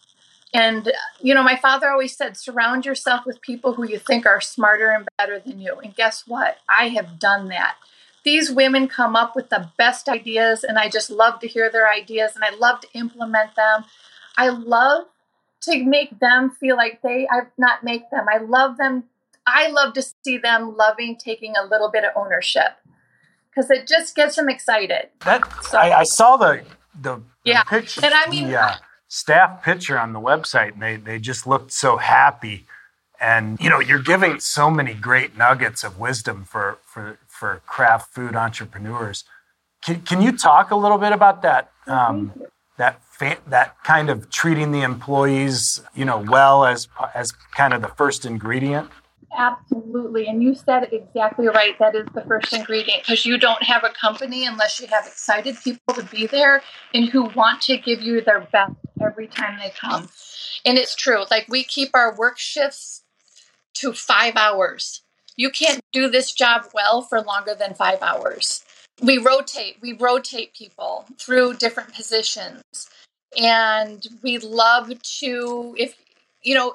And, 0.53 0.91
you 1.21 1.33
know, 1.33 1.43
my 1.43 1.57
father 1.57 1.89
always 1.89 2.15
said, 2.15 2.37
surround 2.37 2.85
yourself 2.85 3.25
with 3.25 3.41
people 3.41 3.73
who 3.73 3.87
you 3.87 3.99
think 3.99 4.25
are 4.25 4.41
smarter 4.41 4.91
and 4.91 5.07
better 5.17 5.39
than 5.39 5.59
you. 5.59 5.75
And 5.83 5.95
guess 5.95 6.23
what? 6.27 6.57
I 6.69 6.89
have 6.89 7.19
done 7.19 7.49
that. 7.49 7.75
These 8.23 8.51
women 8.51 8.87
come 8.87 9.15
up 9.15 9.35
with 9.35 9.49
the 9.49 9.69
best 9.77 10.09
ideas, 10.09 10.63
and 10.63 10.77
I 10.79 10.89
just 10.89 11.09
love 11.09 11.39
to 11.41 11.47
hear 11.47 11.69
their 11.71 11.89
ideas 11.91 12.33
and 12.35 12.43
I 12.43 12.55
love 12.55 12.81
to 12.81 12.87
implement 12.93 13.55
them. 13.55 13.85
I 14.37 14.49
love 14.49 15.05
to 15.61 15.83
make 15.83 16.19
them 16.19 16.51
feel 16.51 16.75
like 16.75 17.01
they, 17.01 17.27
I 17.29 17.41
not 17.57 17.83
make 17.83 18.09
them, 18.09 18.25
I 18.31 18.37
love 18.39 18.77
them. 18.77 19.05
I 19.47 19.69
love 19.69 19.93
to 19.93 20.03
see 20.23 20.37
them 20.37 20.75
loving 20.75 21.15
taking 21.15 21.55
a 21.55 21.65
little 21.65 21.89
bit 21.89 22.03
of 22.03 22.11
ownership 22.15 22.75
because 23.49 23.71
it 23.71 23.87
just 23.87 24.15
gets 24.15 24.35
them 24.35 24.49
excited. 24.49 25.09
That 25.21 25.41
so, 25.63 25.77
I, 25.77 25.99
I, 25.99 26.03
saw 26.03 26.37
the 26.37 26.63
the, 26.99 27.21
yeah, 27.43 27.63
the 27.63 27.69
picture, 27.69 28.01
and 28.03 28.13
I 28.13 28.29
mean, 28.29 28.49
the, 28.49 28.61
uh, 28.61 28.75
staff 29.07 29.63
picture 29.63 29.97
on 29.97 30.13
the 30.13 30.19
website, 30.19 30.73
and 30.73 30.81
they 30.81 30.97
they 30.97 31.17
just 31.17 31.47
looked 31.47 31.71
so 31.71 31.97
happy. 31.97 32.65
And 33.19 33.57
you 33.59 33.69
know, 33.69 33.79
you're 33.79 34.03
giving 34.03 34.39
so 34.39 34.69
many 34.69 34.93
great 34.93 35.37
nuggets 35.37 35.83
of 35.83 35.97
wisdom 35.97 36.43
for 36.43 36.77
for 36.83 37.17
for 37.27 37.61
craft 37.65 38.13
food 38.13 38.35
entrepreneurs. 38.35 39.23
Can, 39.83 40.01
can 40.01 40.21
you 40.21 40.37
talk 40.37 40.71
a 40.71 40.75
little 40.75 40.97
bit 40.97 41.13
about 41.13 41.41
that? 41.43 41.71
Um, 41.87 42.33
that 42.77 43.01
fa- 43.03 43.39
that 43.47 43.75
kind 43.83 44.09
of 44.09 44.29
treating 44.29 44.71
the 44.71 44.81
employees, 44.81 45.81
you 45.95 46.05
know, 46.05 46.19
well 46.19 46.65
as 46.65 46.87
as 47.15 47.31
kind 47.31 47.73
of 47.73 47.81
the 47.81 47.87
first 47.87 48.25
ingredient. 48.25 48.89
Absolutely. 49.35 50.27
And 50.27 50.41
you 50.41 50.55
said 50.55 50.83
it 50.83 50.93
exactly 50.93 51.47
right. 51.47 51.77
That 51.79 51.95
is 51.95 52.07
the 52.13 52.21
first 52.21 52.53
ingredient 52.53 53.03
because 53.03 53.25
you 53.25 53.37
don't 53.37 53.61
have 53.63 53.83
a 53.83 53.89
company 53.89 54.45
unless 54.45 54.79
you 54.79 54.87
have 54.87 55.05
excited 55.05 55.57
people 55.63 55.93
to 55.93 56.03
be 56.03 56.27
there 56.27 56.61
and 56.93 57.09
who 57.09 57.25
want 57.35 57.61
to 57.63 57.77
give 57.77 58.01
you 58.01 58.21
their 58.21 58.47
best 58.51 58.73
every 59.01 59.27
time 59.27 59.59
they 59.59 59.69
come. 59.69 60.09
And 60.65 60.77
it's 60.77 60.95
true. 60.95 61.25
Like 61.29 61.47
we 61.49 61.63
keep 61.63 61.89
our 61.93 62.15
work 62.15 62.39
shifts 62.39 63.03
to 63.75 63.93
five 63.93 64.35
hours. 64.35 65.03
You 65.35 65.51
can't 65.51 65.81
do 65.91 66.09
this 66.09 66.31
job 66.31 66.65
well 66.73 67.01
for 67.01 67.21
longer 67.21 67.53
than 67.53 67.75
five 67.75 68.01
hours. 68.01 68.63
We 69.03 69.19
rotate, 69.19 69.77
we 69.81 69.93
rotate 69.93 70.55
people 70.55 71.05
through 71.19 71.55
different 71.55 71.93
positions. 71.93 72.63
And 73.39 74.03
we 74.23 74.39
love 74.39 74.91
to, 75.19 75.75
if 75.77 75.95
you 76.47 76.55
know, 76.55 76.73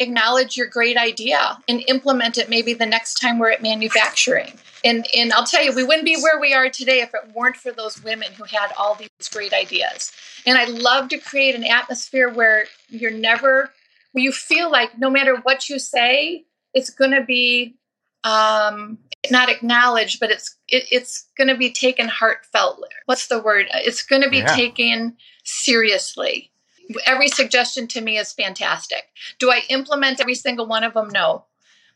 acknowledge 0.00 0.56
your 0.56 0.66
great 0.66 0.96
idea 0.96 1.58
and 1.68 1.84
implement 1.86 2.38
it 2.38 2.48
maybe 2.48 2.72
the 2.72 2.86
next 2.86 3.20
time 3.20 3.38
we're 3.38 3.50
at 3.50 3.60
manufacturing. 3.60 4.54
And 4.82 5.06
and 5.14 5.34
I'll 5.34 5.44
tell 5.44 5.62
you, 5.62 5.74
we 5.74 5.84
wouldn't 5.84 6.06
be 6.06 6.16
where 6.16 6.40
we 6.40 6.54
are 6.54 6.70
today 6.70 7.00
if 7.00 7.12
it 7.12 7.34
weren't 7.34 7.56
for 7.56 7.72
those 7.72 8.02
women 8.02 8.32
who 8.32 8.44
had 8.44 8.72
all 8.78 8.94
these 8.94 9.28
great 9.30 9.52
ideas. 9.52 10.12
And 10.46 10.56
I 10.56 10.64
love 10.64 11.10
to 11.10 11.18
create 11.18 11.54
an 11.54 11.64
atmosphere 11.64 12.30
where 12.30 12.64
you're 12.88 13.10
never 13.10 13.70
where 14.12 14.24
you 14.24 14.32
feel 14.32 14.70
like 14.70 14.98
no 14.98 15.10
matter 15.10 15.36
what 15.42 15.68
you 15.68 15.78
say, 15.78 16.46
it's 16.72 16.88
going 16.88 17.10
to 17.10 17.22
be 17.22 17.76
um, 18.24 18.96
not 19.30 19.50
acknowledged, 19.50 20.20
but 20.20 20.30
it's 20.30 20.56
it, 20.68 20.84
it's 20.90 21.26
going 21.36 21.48
to 21.48 21.56
be 21.56 21.70
taken 21.70 22.08
heartfelt. 22.08 22.82
What's 23.04 23.26
the 23.26 23.42
word? 23.42 23.66
It's 23.74 24.02
going 24.02 24.22
to 24.22 24.30
be 24.30 24.38
yeah. 24.38 24.56
taken 24.56 25.18
seriously. 25.44 26.50
Every 27.04 27.28
suggestion 27.28 27.86
to 27.88 28.00
me 28.00 28.18
is 28.18 28.32
fantastic. 28.32 29.08
Do 29.38 29.50
I 29.50 29.62
implement 29.68 30.20
every 30.20 30.34
single 30.34 30.66
one 30.66 30.84
of 30.84 30.94
them? 30.94 31.08
No, 31.08 31.44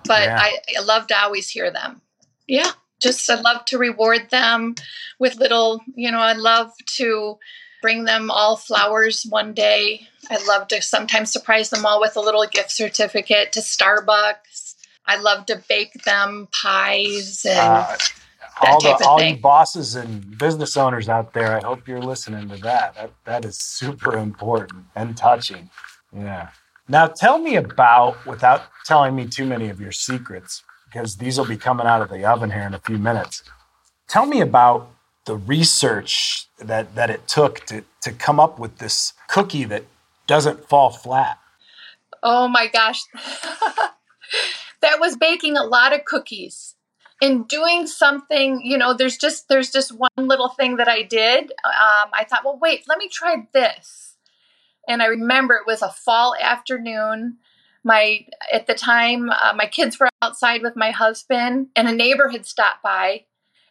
but 0.05 0.23
yeah. 0.23 0.39
I, 0.41 0.59
I 0.79 0.83
love 0.83 1.07
to 1.09 1.19
always 1.19 1.49
hear 1.49 1.71
them. 1.71 2.01
Yeah, 2.47 2.71
just 3.01 3.29
I 3.31 3.41
love 3.41 3.65
to 3.67 3.79
reward 3.79 4.31
them 4.31 4.75
with 5.19 5.37
little. 5.37 5.81
You 5.95 6.11
know, 6.11 6.19
I 6.19 6.33
love 6.33 6.73
to 6.97 7.39
bring 7.83 8.05
them 8.05 8.31
all 8.31 8.57
flowers 8.57 9.25
one 9.29 9.55
day. 9.55 10.09
I 10.29 10.45
love 10.47 10.69
to 10.69 10.83
sometimes 10.83 11.33
surprise 11.33 11.71
them 11.71 11.87
all 11.87 12.01
with 12.01 12.17
a 12.17 12.21
little 12.21 12.47
gift 12.47 12.71
certificate 12.71 13.53
to 13.53 13.61
Starbucks. 13.61 14.75
I 15.07 15.17
love 15.17 15.47
to 15.47 15.63
bake 15.69 16.05
them 16.05 16.49
pies 16.53 17.45
and 17.49 17.59
uh, 17.59 17.97
all 18.61 18.81
the 18.81 19.05
all 19.07 19.23
you 19.23 19.37
bosses 19.37 19.95
and 19.95 20.37
business 20.38 20.76
owners 20.76 21.09
out 21.09 21.33
there. 21.33 21.57
I 21.57 21.61
hope 21.61 21.88
you're 21.88 22.02
listening 22.02 22.49
to 22.50 22.57
that. 22.59 22.95
That 22.95 23.12
that 23.25 23.45
is 23.45 23.59
super 23.59 24.17
important 24.17 24.87
and 24.95 25.17
touching. 25.17 25.71
Yeah. 26.14 26.49
Now 26.88 27.07
tell 27.07 27.38
me 27.38 27.57
about 27.57 28.25
without 28.26 28.62
telling 28.85 29.14
me 29.14 29.26
too 29.26 29.47
many 29.47 29.69
of 29.69 29.81
your 29.81 29.93
secrets 29.93 30.62
because 30.87 31.17
these 31.17 31.38
will 31.38 31.47
be 31.47 31.57
coming 31.57 31.87
out 31.87 32.02
of 32.02 32.11
the 32.11 32.25
oven 32.25 32.50
here 32.50 32.62
in 32.62 32.75
a 32.75 32.81
few 32.81 32.99
minutes. 32.99 33.43
Tell 34.09 34.26
me 34.26 34.40
about 34.40 34.90
the 35.25 35.37
research 35.37 36.47
that 36.59 36.95
that 36.95 37.11
it 37.11 37.26
took 37.29 37.61
to 37.67 37.85
to 38.02 38.12
come 38.12 38.40
up 38.40 38.59
with 38.59 38.79
this 38.79 39.12
cookie 39.29 39.64
that 39.64 39.85
doesn't 40.26 40.69
fall 40.69 40.90
flat. 40.90 41.38
Oh 42.23 42.49
my 42.49 42.67
gosh. 42.67 43.02
that 44.83 45.00
was 45.00 45.17
baking 45.17 45.57
a 45.57 45.64
lot 45.64 45.95
of 45.95 46.05
cookies 46.05 46.75
and 47.21 47.47
doing 47.49 47.87
something 47.87 48.61
you 48.62 48.79
know 48.79 48.95
there's 48.95 49.17
just 49.17 49.49
there's 49.49 49.71
just 49.71 49.93
one 49.93 50.11
little 50.17 50.49
thing 50.49 50.77
that 50.77 50.89
i 50.89 51.03
did 51.03 51.53
um, 51.65 52.11
i 52.12 52.25
thought 52.29 52.45
well 52.45 52.59
wait 52.61 52.85
let 52.89 52.99
me 52.99 53.09
try 53.09 53.37
this 53.53 54.17
and 54.89 55.03
i 55.03 55.07
remember 55.07 55.55
it 55.55 55.67
was 55.67 55.83
a 55.83 55.91
fall 55.91 56.35
afternoon 56.41 57.37
my 57.85 58.27
at 58.53 58.67
the 58.67 58.75
time 58.75 59.31
uh, 59.31 59.53
my 59.55 59.67
kids 59.67 59.99
were 59.99 60.09
outside 60.23 60.62
with 60.62 60.77
my 60.77 60.91
husband 60.91 61.69
and 61.77 61.89
a 61.89 61.93
neighbor 61.93 62.29
had 62.29 62.47
stopped 62.47 62.83
by 62.83 63.25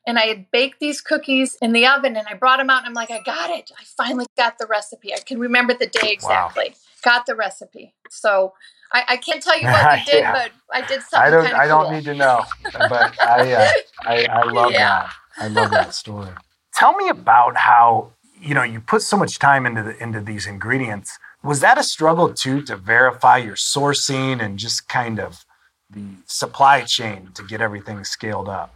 and 0.07 0.17
I 0.17 0.25
had 0.25 0.49
baked 0.49 0.79
these 0.79 1.01
cookies 1.01 1.55
in 1.61 1.71
the 1.71 1.85
oven 1.85 2.15
and 2.15 2.25
I 2.27 2.33
brought 2.33 2.57
them 2.57 2.69
out 2.69 2.79
and 2.79 2.87
I'm 2.87 2.93
like, 2.93 3.11
I 3.11 3.21
got 3.21 3.51
it. 3.51 3.69
I 3.79 3.83
finally 3.83 4.25
got 4.37 4.57
the 4.57 4.65
recipe. 4.65 5.13
I 5.13 5.19
can 5.19 5.39
remember 5.39 5.73
the 5.73 5.85
day 5.85 6.11
exactly. 6.11 6.69
Wow. 6.69 6.75
Got 7.03 7.25
the 7.25 7.35
recipe. 7.35 7.93
So 8.09 8.53
I, 8.91 9.03
I, 9.09 9.17
can't 9.17 9.41
tell 9.41 9.59
you 9.59 9.67
what 9.67 9.99
we 9.99 10.05
did, 10.11 10.19
yeah. 10.19 10.31
but 10.31 10.51
I 10.73 10.81
did 10.85 11.01
something. 11.03 11.19
I 11.19 11.29
don't. 11.29 11.45
I 11.45 11.67
cool. 11.67 11.83
don't 11.83 11.93
need 11.93 12.03
to 12.05 12.15
know, 12.15 12.43
but 12.73 13.19
I, 13.21 13.53
uh, 13.53 13.71
I, 14.01 14.25
I 14.25 14.43
love 14.51 14.71
yeah. 14.71 14.79
that. 14.79 15.13
I 15.37 15.47
love 15.47 15.71
that 15.71 15.93
story. 15.93 16.31
Tell 16.73 16.95
me 16.95 17.09
about 17.09 17.57
how 17.57 18.11
you 18.41 18.53
know 18.53 18.63
you 18.63 18.79
put 18.79 19.01
so 19.01 19.17
much 19.17 19.39
time 19.39 19.65
into 19.65 19.83
the 19.83 20.01
into 20.01 20.21
these 20.21 20.47
ingredients. 20.47 21.17
Was 21.43 21.61
that 21.61 21.77
a 21.77 21.83
struggle 21.83 22.33
too 22.33 22.61
to 22.63 22.75
verify 22.75 23.37
your 23.37 23.55
sourcing 23.55 24.43
and 24.43 24.59
just 24.59 24.89
kind 24.89 25.19
of 25.19 25.45
the 25.89 26.03
supply 26.25 26.81
chain 26.81 27.29
to 27.35 27.43
get 27.43 27.61
everything 27.61 28.03
scaled 28.03 28.49
up? 28.49 28.73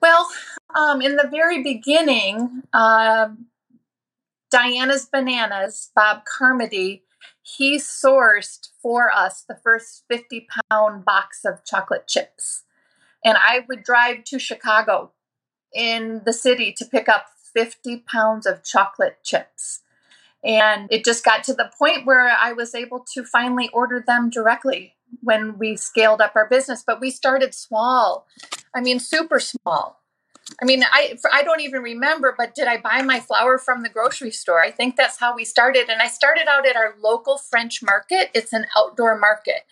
Well, 0.00 0.28
um, 0.76 1.00
in 1.00 1.16
the 1.16 1.28
very 1.28 1.62
beginning, 1.62 2.62
uh, 2.72 3.28
Diana's 4.50 5.06
Bananas, 5.06 5.90
Bob 5.96 6.24
Carmody, 6.24 7.02
he 7.44 7.76
sourced 7.76 8.70
for 8.82 9.14
us 9.14 9.44
the 9.46 9.54
first 9.62 10.04
50 10.10 10.48
pound 10.70 11.04
box 11.04 11.44
of 11.44 11.62
chocolate 11.64 12.08
chips. 12.08 12.62
And 13.22 13.36
I 13.36 13.64
would 13.68 13.84
drive 13.84 14.24
to 14.24 14.38
Chicago 14.38 15.12
in 15.74 16.22
the 16.24 16.32
city 16.32 16.72
to 16.78 16.86
pick 16.86 17.08
up 17.08 17.26
50 17.54 18.04
pounds 18.10 18.46
of 18.46 18.64
chocolate 18.64 19.18
chips. 19.22 19.82
And 20.42 20.88
it 20.90 21.04
just 21.04 21.24
got 21.24 21.44
to 21.44 21.54
the 21.54 21.70
point 21.78 22.06
where 22.06 22.28
I 22.28 22.52
was 22.52 22.74
able 22.74 23.04
to 23.14 23.24
finally 23.24 23.68
order 23.72 24.02
them 24.04 24.30
directly 24.30 24.94
when 25.20 25.58
we 25.58 25.76
scaled 25.76 26.22
up 26.22 26.32
our 26.34 26.48
business. 26.48 26.82
But 26.86 27.00
we 27.00 27.10
started 27.10 27.54
small. 27.54 28.26
I 28.74 28.80
mean, 28.80 28.98
super 28.98 29.38
small. 29.38 30.02
I 30.60 30.64
mean, 30.64 30.84
I 30.84 31.16
I 31.32 31.42
don't 31.42 31.60
even 31.60 31.82
remember, 31.82 32.34
but 32.36 32.54
did 32.54 32.68
I 32.68 32.76
buy 32.76 33.02
my 33.02 33.18
flour 33.20 33.58
from 33.58 33.82
the 33.82 33.88
grocery 33.88 34.30
store? 34.30 34.62
I 34.62 34.70
think 34.70 34.96
that's 34.96 35.18
how 35.18 35.34
we 35.34 35.44
started. 35.44 35.88
And 35.88 36.02
I 36.02 36.08
started 36.08 36.46
out 36.48 36.66
at 36.66 36.76
our 36.76 36.94
local 37.02 37.38
French 37.38 37.82
market. 37.82 38.30
It's 38.34 38.52
an 38.52 38.66
outdoor 38.76 39.18
market. 39.18 39.62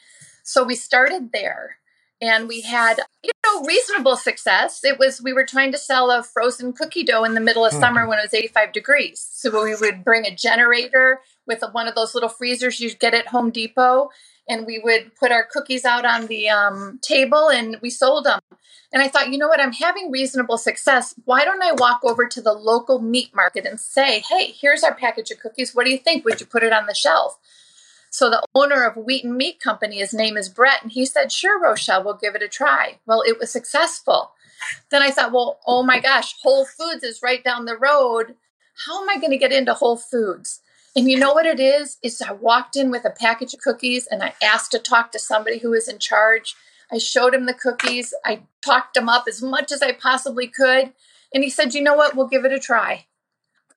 So 0.42 0.64
we 0.64 0.74
started 0.74 1.30
there 1.32 1.76
and 2.22 2.48
we 2.48 2.62
had 2.62 3.00
you 3.22 3.32
know 3.44 3.62
reasonable 3.64 4.16
success 4.16 4.80
it 4.84 4.98
was 4.98 5.20
we 5.20 5.32
were 5.34 5.44
trying 5.44 5.72
to 5.72 5.76
sell 5.76 6.10
a 6.10 6.22
frozen 6.22 6.72
cookie 6.72 7.02
dough 7.02 7.24
in 7.24 7.34
the 7.34 7.40
middle 7.40 7.66
of 7.66 7.72
mm-hmm. 7.72 7.80
summer 7.80 8.08
when 8.08 8.18
it 8.18 8.22
was 8.22 8.32
85 8.32 8.72
degrees 8.72 9.28
so 9.32 9.62
we 9.62 9.74
would 9.74 10.04
bring 10.04 10.24
a 10.24 10.34
generator 10.34 11.20
with 11.46 11.62
one 11.72 11.88
of 11.88 11.94
those 11.94 12.14
little 12.14 12.30
freezers 12.30 12.80
you 12.80 12.94
get 12.94 13.12
at 13.12 13.26
home 13.26 13.50
depot 13.50 14.08
and 14.48 14.66
we 14.66 14.78
would 14.78 15.14
put 15.16 15.32
our 15.32 15.44
cookies 15.44 15.84
out 15.84 16.04
on 16.04 16.26
the 16.26 16.48
um, 16.48 16.98
table 17.02 17.48
and 17.48 17.76
we 17.80 17.90
sold 17.90 18.24
them. 18.24 18.40
And 18.92 19.02
I 19.02 19.08
thought, 19.08 19.30
you 19.30 19.38
know 19.38 19.48
what, 19.48 19.60
I'm 19.60 19.72
having 19.72 20.10
reasonable 20.10 20.58
success. 20.58 21.14
Why 21.24 21.44
don't 21.44 21.62
I 21.62 21.72
walk 21.72 22.00
over 22.04 22.26
to 22.26 22.42
the 22.42 22.52
local 22.52 23.00
meat 23.00 23.34
market 23.34 23.64
and 23.64 23.80
say, 23.80 24.22
hey, 24.28 24.52
here's 24.52 24.82
our 24.82 24.94
package 24.94 25.30
of 25.30 25.40
cookies. 25.40 25.74
What 25.74 25.86
do 25.86 25.90
you 25.90 25.98
think? 25.98 26.24
Would 26.24 26.40
you 26.40 26.46
put 26.46 26.62
it 26.62 26.72
on 26.72 26.86
the 26.86 26.94
shelf? 26.94 27.38
So 28.12 28.28
the 28.28 28.42
owner 28.54 28.84
of 28.84 28.94
Wheaton 28.94 29.38
Meat 29.38 29.58
Company, 29.58 29.96
his 29.96 30.12
name 30.12 30.36
is 30.36 30.50
Brett, 30.50 30.82
and 30.82 30.92
he 30.92 31.06
said, 31.06 31.32
sure, 31.32 31.58
Rochel, 31.58 32.04
we'll 32.04 32.14
give 32.14 32.34
it 32.34 32.42
a 32.42 32.48
try. 32.48 32.98
Well, 33.06 33.22
it 33.22 33.38
was 33.38 33.50
successful. 33.50 34.32
Then 34.90 35.00
I 35.00 35.10
thought, 35.10 35.32
well, 35.32 35.60
oh 35.66 35.82
my 35.82 35.98
gosh, 35.98 36.34
Whole 36.42 36.66
Foods 36.66 37.02
is 37.02 37.22
right 37.22 37.42
down 37.42 37.64
the 37.64 37.76
road. 37.76 38.34
How 38.86 39.02
am 39.02 39.08
I 39.08 39.18
going 39.18 39.30
to 39.30 39.38
get 39.38 39.50
into 39.50 39.72
Whole 39.72 39.96
Foods? 39.96 40.60
And 40.94 41.10
you 41.10 41.18
know 41.18 41.32
what 41.32 41.46
it 41.46 41.58
is? 41.58 41.96
Is 42.02 42.20
I 42.20 42.32
walked 42.32 42.76
in 42.76 42.90
with 42.90 43.06
a 43.06 43.10
package 43.10 43.54
of 43.54 43.60
cookies 43.60 44.06
and 44.06 44.22
I 44.22 44.34
asked 44.42 44.72
to 44.72 44.78
talk 44.78 45.10
to 45.12 45.18
somebody 45.18 45.58
who 45.58 45.70
was 45.70 45.88
in 45.88 45.98
charge. 45.98 46.54
I 46.92 46.98
showed 46.98 47.34
him 47.34 47.46
the 47.46 47.54
cookies. 47.54 48.12
I 48.26 48.42
talked 48.60 48.94
him 48.94 49.08
up 49.08 49.24
as 49.26 49.40
much 49.40 49.72
as 49.72 49.80
I 49.80 49.92
possibly 49.92 50.48
could. 50.48 50.92
And 51.32 51.42
he 51.42 51.48
said, 51.48 51.72
You 51.72 51.80
know 51.80 51.94
what? 51.94 52.14
We'll 52.14 52.28
give 52.28 52.44
it 52.44 52.52
a 52.52 52.60
try. 52.60 53.06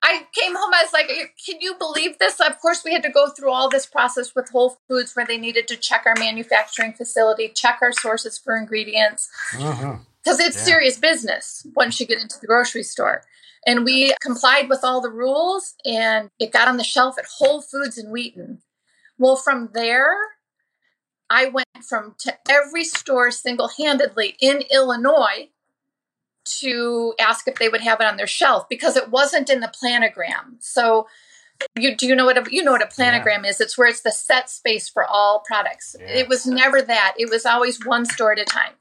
I 0.08 0.28
came 0.40 0.54
home. 0.54 0.72
I 0.72 0.84
was 0.84 0.94
like, 0.94 1.08
"Can 1.08 1.62
you 1.62 1.74
believe 1.80 2.20
this?" 2.20 2.40
Of 2.40 2.60
course, 2.60 2.84
we 2.84 2.94
had 2.94 3.02
to 3.04 3.10
go 3.10 3.30
through 3.30 3.52
all 3.52 3.70
this 3.70 3.88
process 3.88 4.36
with 4.36 4.50
Whole 4.50 4.78
Foods, 4.88 5.16
where 5.16 5.26
they 5.26 5.38
needed 5.38 5.68
to 5.70 5.76
check 5.76 6.04
our 6.06 6.14
manufacturing 6.20 6.94
facility, 6.94 7.50
check 7.50 7.80
our 7.82 7.92
sources 7.92 8.38
for 8.38 8.56
ingredients, 8.56 9.30
because 9.52 9.74
mm-hmm. 9.74 10.02
it's 10.26 10.58
yeah. 10.58 10.64
serious 10.64 11.00
business 11.00 11.66
once 11.76 12.00
you 12.00 12.06
get 12.06 12.22
into 12.22 12.40
the 12.40 12.46
grocery 12.46 12.84
store. 12.84 13.24
And 13.66 13.84
we 13.84 14.14
complied 14.22 14.70
with 14.70 14.84
all 14.84 15.02
the 15.02 15.10
rules, 15.10 15.74
and 15.84 16.30
it 16.40 16.52
got 16.52 16.68
on 16.68 16.78
the 16.78 16.84
shelf 16.84 17.18
at 17.18 17.26
Whole 17.40 17.62
Foods 17.62 17.98
in 17.98 18.12
Wheaton. 18.12 18.62
Well, 19.18 19.36
from 19.36 19.72
there, 19.74 20.16
I 21.32 21.48
went 21.48 21.68
from 21.90 22.14
to 22.20 22.38
every 22.48 22.84
store 22.84 23.32
single 23.32 23.70
handedly 23.70 24.38
in 24.40 24.62
Illinois 24.70 25.50
to 26.46 27.14
ask 27.20 27.48
if 27.48 27.56
they 27.56 27.70
would 27.70 27.82
have 27.82 28.00
it 28.00 28.08
on 28.08 28.18
their 28.18 28.28
shelf 28.28 28.68
because 28.70 28.96
it 28.96 29.10
wasn't 29.10 29.50
in 29.50 29.60
the 29.60 29.72
planogram. 29.84 30.56
So 30.60 31.08
you 31.78 31.96
do 31.96 32.08
you 32.08 32.16
know 32.16 32.26
what 32.26 32.38
a, 32.38 32.52
you 32.52 32.64
know 32.64 32.72
what 32.72 32.84
a 32.84 32.88
planogram 32.88 33.44
yeah. 33.44 33.50
is? 33.50 33.62
It's 33.62 33.78
where 33.78 33.88
it's 33.88 34.02
the 34.02 34.12
set 34.12 34.50
space 34.50 34.90
for 34.90 35.06
all 35.06 35.44
products. 35.46 35.96
Yeah. 36.00 36.08
It 36.08 36.30
was 36.30 36.46
never 36.46 36.82
that. 36.82 37.16
It 37.18 37.30
was 37.30 37.46
always 37.46 37.84
one 37.86 38.06
store 38.06 38.34
at 38.34 38.40
a 38.40 38.46
time. 38.46 38.74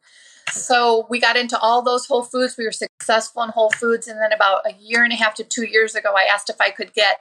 So 0.52 1.06
we 1.08 1.20
got 1.20 1.36
into 1.36 1.58
all 1.58 1.82
those 1.82 2.06
Whole 2.06 2.22
Foods. 2.22 2.56
We 2.56 2.64
were 2.64 2.72
successful 2.72 3.42
in 3.42 3.50
Whole 3.50 3.70
Foods, 3.70 4.06
and 4.06 4.20
then 4.20 4.32
about 4.32 4.60
a 4.66 4.74
year 4.74 5.02
and 5.02 5.12
a 5.12 5.16
half 5.16 5.34
to 5.34 5.44
two 5.44 5.64
years 5.64 5.94
ago, 5.94 6.14
I 6.16 6.28
asked 6.32 6.50
if 6.50 6.60
I 6.60 6.70
could 6.70 6.92
get. 6.92 7.20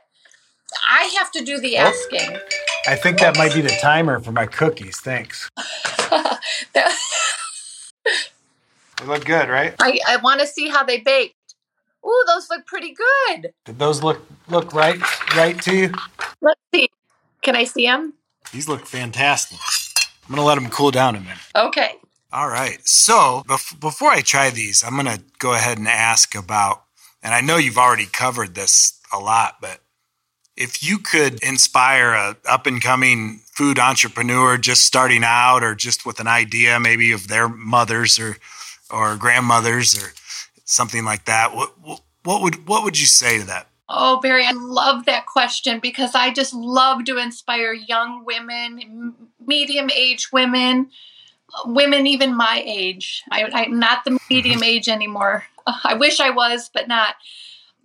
I 0.90 1.14
have 1.20 1.32
to 1.34 1.44
do 1.44 1.60
the 1.60 1.78
asking. 1.78 2.36
I 2.88 2.96
think 2.96 3.20
that 3.20 3.38
might 3.38 3.54
be 3.54 3.62
the 3.62 3.78
timer 3.82 4.20
for 4.20 4.32
my 4.32 4.48
cookies. 4.48 5.00
Thanks. 5.00 5.50
that, 5.56 6.40
they 9.04 9.10
look 9.10 9.26
good, 9.26 9.50
right? 9.50 9.76
I, 9.80 10.00
I 10.08 10.18
want 10.18 10.42
to 10.42 10.48
see 10.48 10.70
how 10.70 10.84
they 10.84 11.00
baked. 11.00 11.36
Ooh, 12.06 12.24
those 12.28 12.50
look 12.50 12.66
pretty 12.66 12.94
good. 12.94 13.54
Did 13.66 13.80
those 13.80 14.04
look 14.04 14.26
look 14.50 14.74
right 14.74 15.00
right 15.36 15.62
to 15.62 15.76
you? 15.76 15.92
Let's 16.42 16.60
see. 16.74 16.90
Can 17.42 17.56
I 17.56 17.64
see 17.64 17.86
them? 17.86 18.14
These 18.52 18.68
look 18.68 18.86
fantastic. 18.86 19.58
I'm 20.28 20.36
gonna 20.36 20.46
let 20.46 20.56
them 20.56 20.70
cool 20.70 20.92
down 20.92 21.16
a 21.16 21.20
minute. 21.22 21.38
Okay. 21.56 21.94
All 22.32 22.50
right. 22.50 22.80
So 22.88 23.44
bef- 23.48 23.80
before 23.80 24.10
I 24.10 24.22
try 24.22 24.50
these, 24.50 24.84
I'm 24.84 24.96
gonna 24.98 25.20
go 25.40 25.54
ahead 25.54 25.78
and 25.78 25.88
ask 25.88 26.36
about, 26.36 26.84
and 27.22 27.34
I 27.34 27.42
know 27.42 27.58
you've 27.58 27.78
already 27.78 28.06
covered 28.06 28.54
this 28.56 29.00
a 29.14 29.20
lot, 29.20 29.58
but 29.62 29.80
if 30.58 30.84
you 30.84 30.98
could 30.98 31.42
inspire 31.42 32.12
a 32.14 32.36
up 32.50 32.68
and 32.68 32.82
coming 32.82 33.40
food 33.54 33.80
entrepreneur 33.80 34.58
just 34.58 34.84
starting 34.84 35.24
out 35.24 35.64
or 35.64 35.74
just 35.74 36.06
with 36.06 36.20
an 36.20 36.28
idea 36.28 36.80
maybe 36.80 37.12
of 37.14 37.28
their 37.28 37.48
mothers 37.48 38.20
or 38.20 38.36
or 38.92 39.16
grandmothers 39.16 40.02
or 40.02 40.14
something 40.66 41.06
like 41.06 41.26
that, 41.26 41.56
what, 41.56 41.74
what 42.24 42.42
would 42.42 42.68
what 42.68 42.84
would 42.84 43.00
you 43.00 43.06
say 43.06 43.40
to 43.40 43.46
that? 43.46 43.68
Oh, 43.90 44.20
Barry, 44.22 44.46
I 44.46 44.54
love 44.54 45.06
that 45.06 45.26
question 45.26 45.80
because 45.80 46.16
I 46.16 46.32
just 46.32 46.54
love 46.54 47.06
to 47.06 47.18
inspire 47.18 47.74
young 47.74 48.24
women, 48.26 49.14
medium 49.46 49.90
age 49.94 50.32
women, 50.32 50.90
women 51.66 52.08
even 52.08 52.36
my 52.36 52.64
age. 52.66 53.24
I, 53.30 53.66
am 53.66 53.80
not 53.80 54.04
the 54.04 54.18
medium 54.30 54.56
mm-hmm. 54.56 54.64
age 54.64 54.90
anymore. 54.90 55.44
I 55.84 55.94
wish 55.94 56.20
I 56.20 56.30
was, 56.30 56.70
but 56.74 56.88
not. 56.88 57.16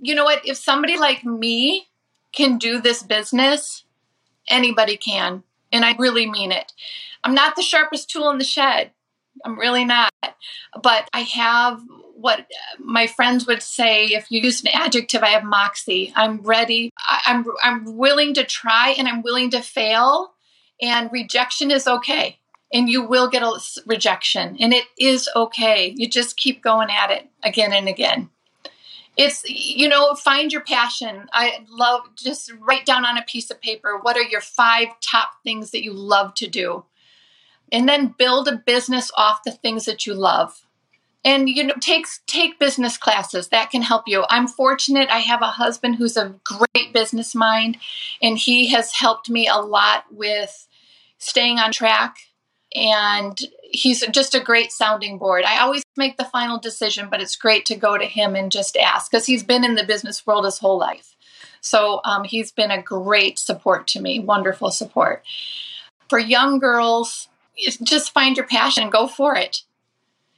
You 0.00 0.14
know 0.14 0.24
what? 0.24 0.46
If 0.46 0.56
somebody 0.56 0.96
like 0.96 1.24
me 1.24 1.88
can 2.32 2.58
do 2.58 2.80
this 2.80 3.02
business, 3.02 3.84
anybody 4.48 4.96
can. 4.96 5.42
And 5.72 5.84
I 5.84 5.96
really 5.98 6.30
mean 6.30 6.52
it. 6.52 6.72
I'm 7.24 7.34
not 7.34 7.56
the 7.56 7.62
sharpest 7.62 8.08
tool 8.08 8.30
in 8.30 8.38
the 8.38 8.44
shed. 8.44 8.92
I'm 9.44 9.58
really 9.58 9.84
not. 9.84 10.12
But 10.82 11.08
I 11.12 11.20
have 11.20 11.82
what 12.18 12.46
my 12.80 13.06
friends 13.06 13.46
would 13.46 13.62
say 13.62 14.06
if 14.06 14.30
you 14.30 14.40
use 14.40 14.60
an 14.62 14.68
adjective 14.72 15.22
i 15.22 15.28
have 15.28 15.44
moxie. 15.44 16.12
I'm 16.16 16.42
ready. 16.42 16.90
I'm 17.08 17.44
i'm 17.62 17.96
willing 17.96 18.34
to 18.34 18.44
try 18.44 18.90
and 18.98 19.06
i'm 19.06 19.22
willing 19.22 19.50
to 19.50 19.62
fail 19.62 20.32
and 20.80 21.10
rejection 21.12 21.70
is 21.70 21.86
okay. 21.86 22.38
And 22.72 22.88
you 22.88 23.02
will 23.02 23.28
get 23.28 23.42
a 23.42 23.58
rejection 23.86 24.56
and 24.60 24.74
it 24.74 24.84
is 24.98 25.28
okay. 25.34 25.94
You 25.96 26.08
just 26.08 26.36
keep 26.36 26.62
going 26.62 26.90
at 26.90 27.10
it 27.10 27.28
again 27.42 27.72
and 27.72 27.88
again. 27.88 28.30
It's 29.16 29.48
you 29.48 29.88
know 29.88 30.14
find 30.14 30.52
your 30.52 30.62
passion. 30.62 31.28
I 31.32 31.64
love 31.70 32.02
just 32.16 32.52
write 32.60 32.84
down 32.84 33.06
on 33.06 33.16
a 33.16 33.22
piece 33.22 33.50
of 33.50 33.60
paper 33.60 33.98
what 34.00 34.16
are 34.16 34.22
your 34.22 34.40
five 34.40 34.88
top 35.00 35.30
things 35.44 35.70
that 35.70 35.84
you 35.84 35.92
love 35.92 36.34
to 36.34 36.48
do 36.48 36.84
and 37.72 37.88
then 37.88 38.14
build 38.18 38.48
a 38.48 38.56
business 38.56 39.10
off 39.16 39.44
the 39.44 39.52
things 39.52 39.84
that 39.84 40.06
you 40.06 40.14
love. 40.14 40.64
And 41.24 41.48
you 41.48 41.64
know 41.64 41.74
take 41.80 42.06
take 42.26 42.58
business 42.58 42.96
classes. 42.96 43.48
That 43.48 43.70
can 43.70 43.82
help 43.82 44.04
you. 44.06 44.24
I'm 44.30 44.46
fortunate. 44.46 45.08
I 45.10 45.18
have 45.18 45.42
a 45.42 45.46
husband 45.46 45.96
who's 45.96 46.16
a 46.16 46.34
great 46.44 46.92
business 46.92 47.34
mind 47.34 47.76
and 48.22 48.38
he 48.38 48.68
has 48.68 48.92
helped 48.92 49.28
me 49.28 49.48
a 49.48 49.56
lot 49.56 50.04
with 50.10 50.66
staying 51.18 51.58
on 51.58 51.72
track. 51.72 52.16
And 52.74 53.38
he's 53.62 54.06
just 54.08 54.34
a 54.34 54.40
great 54.40 54.72
sounding 54.72 55.18
board. 55.18 55.44
I 55.44 55.58
always 55.58 55.82
make 55.96 56.18
the 56.18 56.24
final 56.24 56.58
decision 56.58 57.08
but 57.10 57.20
it's 57.20 57.36
great 57.36 57.66
to 57.66 57.76
go 57.76 57.98
to 57.98 58.06
him 58.06 58.36
and 58.36 58.52
just 58.52 58.76
ask 58.76 59.10
because 59.10 59.26
he's 59.26 59.42
been 59.42 59.64
in 59.64 59.74
the 59.74 59.84
business 59.84 60.26
world 60.26 60.44
his 60.44 60.58
whole 60.58 60.78
life. 60.78 61.16
So 61.60 62.00
um, 62.04 62.22
he's 62.22 62.52
been 62.52 62.70
a 62.70 62.80
great 62.80 63.38
support 63.38 63.88
to 63.88 64.00
me 64.00 64.20
wonderful 64.20 64.70
support. 64.70 65.24
For 66.08 66.18
young 66.18 66.58
girls 66.60 67.28
just 67.82 68.12
find 68.12 68.36
your 68.36 68.46
passion 68.46 68.84
and 68.84 68.92
go 68.92 69.06
for 69.06 69.36
it. 69.36 69.62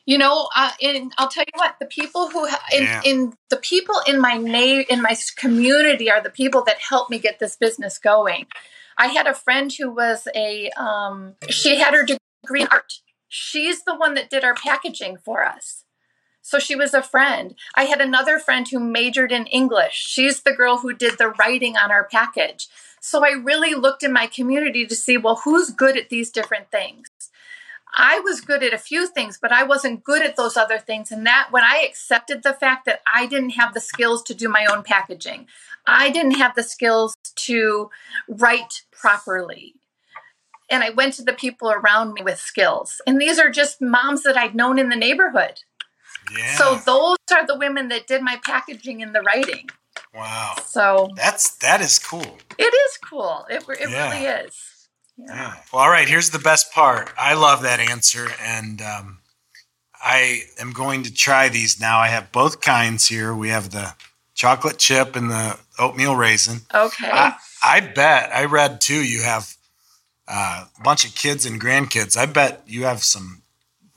You 0.07 0.19
know 0.19 0.49
uh, 0.57 0.73
and 0.83 1.13
i'll 1.19 1.29
tell 1.29 1.45
you 1.45 1.53
what 1.55 1.77
the 1.79 1.87
people 1.87 2.31
who 2.31 2.47
in, 2.47 2.83
yeah. 2.83 3.03
in 3.05 3.33
the 3.49 3.59
people 3.59 3.95
in 4.09 4.21
my 4.21 4.39
na- 4.39 4.83
in 4.89 5.03
my 5.03 5.15
community 5.37 6.11
are 6.11 6.21
the 6.21 6.31
people 6.31 6.65
that 6.65 6.79
helped 6.81 7.11
me 7.11 7.19
get 7.21 7.39
this 7.39 7.55
business 7.55 7.99
going. 7.99 8.47
I 8.99 9.09
had 9.09 9.29
a 9.29 9.35
friend 9.35 9.73
who 9.73 9.91
was 9.91 10.27
a 10.35 10.71
um, 10.71 11.37
she 11.49 11.77
had 11.77 11.95
her 11.95 12.05
degree 12.05 12.63
in 12.63 12.69
art. 12.73 12.95
She's 13.29 13.85
the 13.85 13.95
one 13.95 14.15
that 14.15 14.31
did 14.31 14.43
our 14.43 14.55
packaging 14.55 15.19
for 15.19 15.45
us 15.45 15.85
so 16.43 16.59
she 16.59 16.75
was 16.75 16.95
a 16.95 17.03
friend 17.03 17.55
i 17.75 17.85
had 17.85 18.01
another 18.01 18.39
friend 18.39 18.69
who 18.69 18.81
majored 18.81 19.33
in 19.33 19.47
english 19.47 19.95
she's 19.95 20.43
the 20.43 20.53
girl 20.53 20.79
who 20.79 20.93
did 20.93 21.19
the 21.19 21.29
writing 21.39 21.77
on 21.77 21.91
our 21.91 22.05
package 22.05 22.69
so 23.01 23.25
I 23.25 23.31
really 23.31 23.75
looked 23.75 24.03
in 24.03 24.13
my 24.13 24.27
community 24.27 24.87
to 24.87 24.95
see, 24.95 25.17
well, 25.17 25.41
who's 25.45 25.71
good 25.71 25.97
at 25.97 26.11
these 26.11 26.31
different 26.31 26.71
things? 26.71 27.09
I 27.97 28.21
was 28.21 28.41
good 28.41 28.63
at 28.63 28.75
a 28.75 28.79
few 28.79 29.09
things, 29.09 29.39
but 29.41 29.51
I 29.51 29.65
wasn't 29.65 30.05
good 30.05 30.23
at 30.23 30.37
those 30.37 30.57
other 30.57 30.79
things. 30.79 31.11
And 31.11 31.27
that 31.27 31.49
when 31.51 31.65
I 31.65 31.85
accepted 31.89 32.43
the 32.43 32.53
fact 32.53 32.85
that 32.85 33.01
I 33.13 33.27
didn't 33.27 33.51
have 33.51 33.75
the 33.75 33.81
skills 33.81 34.23
to 34.25 34.35
do 34.35 34.49
my 34.49 34.67
own 34.71 34.85
packaging, 34.85 35.47
I 35.87 36.11
didn't 36.11 36.37
have 36.37 36.55
the 36.55 36.63
skills 36.63 37.17
to 37.37 37.91
write 38.29 38.83
properly. 38.93 39.75
And 40.71 40.85
I 40.85 40.91
went 40.91 41.15
to 41.15 41.25
the 41.25 41.33
people 41.33 41.73
around 41.73 42.13
me 42.13 42.23
with 42.23 42.39
skills. 42.39 43.01
And 43.07 43.21
these 43.21 43.41
are 43.41 43.51
just 43.51 43.81
moms 43.81 44.23
that 44.23 44.37
I'd 44.37 44.55
known 44.55 44.79
in 44.79 44.89
the 44.89 44.95
neighborhood. 44.95 45.61
Yeah. 46.37 46.57
So 46.57 46.77
those 46.87 47.19
are 47.33 47.47
the 47.47 47.57
women 47.57 47.89
that 47.89 48.07
did 48.07 48.23
my 48.23 48.39
packaging 48.45 49.03
and 49.03 49.15
the 49.15 49.23
writing. 49.23 49.71
Wow. 50.15 50.57
So 50.65 51.11
that's 51.17 51.57
that 51.59 51.81
is 51.81 51.99
cool. 51.99 52.39
It 52.59 52.63
is 52.63 52.99
cool. 53.09 53.47
It, 53.49 53.65
it 53.69 53.91
yeah. 53.91 54.11
really 54.11 54.27
is. 54.27 54.89
Yeah. 55.17 55.27
yeah. 55.29 55.55
Well, 55.73 55.83
all 55.83 55.91
right. 55.91 56.09
Here's 56.09 56.31
the 56.31 56.39
best 56.39 56.73
part. 56.73 57.13
I 57.19 57.35
love 57.35 57.63
that 57.63 57.81
answer, 57.81 58.29
and 58.43 58.81
um, 58.81 59.19
I 60.03 60.45
am 60.59 60.73
going 60.73 61.03
to 61.05 61.13
try 61.13 61.49
these 61.49 61.81
now. 61.81 61.99
I 61.99 62.09
have 62.09 62.33
both 62.33 62.61
kinds 62.61 63.09
here. 63.09 63.35
We 63.35 63.51
have 63.51 63.71
the 63.71 63.95
chocolate 64.35 64.79
chip 64.79 65.17
and 65.17 65.31
the 65.31 65.59
oatmeal 65.79 66.17
raisin. 66.17 66.63
Okay. 66.75 67.11
I, 67.11 67.35
I 67.63 67.81
bet. 67.81 68.31
I 68.35 68.47
read 68.47 68.81
too. 68.81 69.05
You 69.05 69.23
have 69.23 69.57
uh, 70.27 70.65
a 70.79 70.83
bunch 70.83 71.05
of 71.05 71.15
kids 71.15 71.45
and 71.45 71.61
grandkids. 71.61 72.17
I 72.17 72.27
bet 72.27 72.63
you 72.67 72.85
have 72.85 73.03
some 73.03 73.43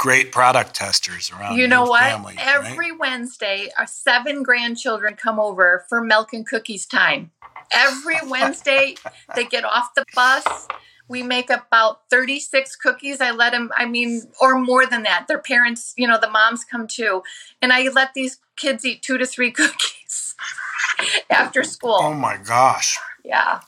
great 0.03 0.33
product 0.33 0.75
testers 0.75 1.31
around. 1.31 1.57
You 1.57 1.65
know 1.65 1.85
what? 1.85 2.01
Family, 2.01 2.35
Every 2.37 2.91
right? 2.91 2.99
Wednesday, 2.99 3.69
our 3.77 3.87
seven 3.87 4.43
grandchildren 4.43 5.15
come 5.15 5.39
over 5.39 5.85
for 5.87 6.03
milk 6.03 6.33
and 6.33 6.45
cookies 6.45 6.85
time. 6.85 7.31
Every 7.73 8.17
Wednesday, 8.27 8.95
they 9.33 9.45
get 9.45 9.63
off 9.63 9.95
the 9.95 10.03
bus. 10.13 10.67
We 11.07 11.23
make 11.23 11.49
about 11.49 12.09
36 12.09 12.75
cookies. 12.75 13.21
I 13.21 13.31
let 13.31 13.53
them, 13.53 13.71
I 13.77 13.85
mean, 13.85 14.23
or 14.41 14.59
more 14.59 14.85
than 14.85 15.03
that. 15.03 15.29
Their 15.29 15.39
parents, 15.39 15.93
you 15.95 16.05
know, 16.05 16.19
the 16.19 16.29
moms 16.29 16.65
come 16.65 16.85
too. 16.85 17.23
And 17.61 17.71
I 17.71 17.87
let 17.87 18.13
these 18.13 18.39
kids 18.57 18.85
eat 18.85 19.03
two 19.03 19.17
to 19.17 19.25
three 19.25 19.51
cookies 19.53 20.35
after 21.29 21.63
school. 21.63 21.97
Oh 21.97 22.13
my 22.13 22.35
gosh. 22.35 22.99
Yeah. 23.23 23.61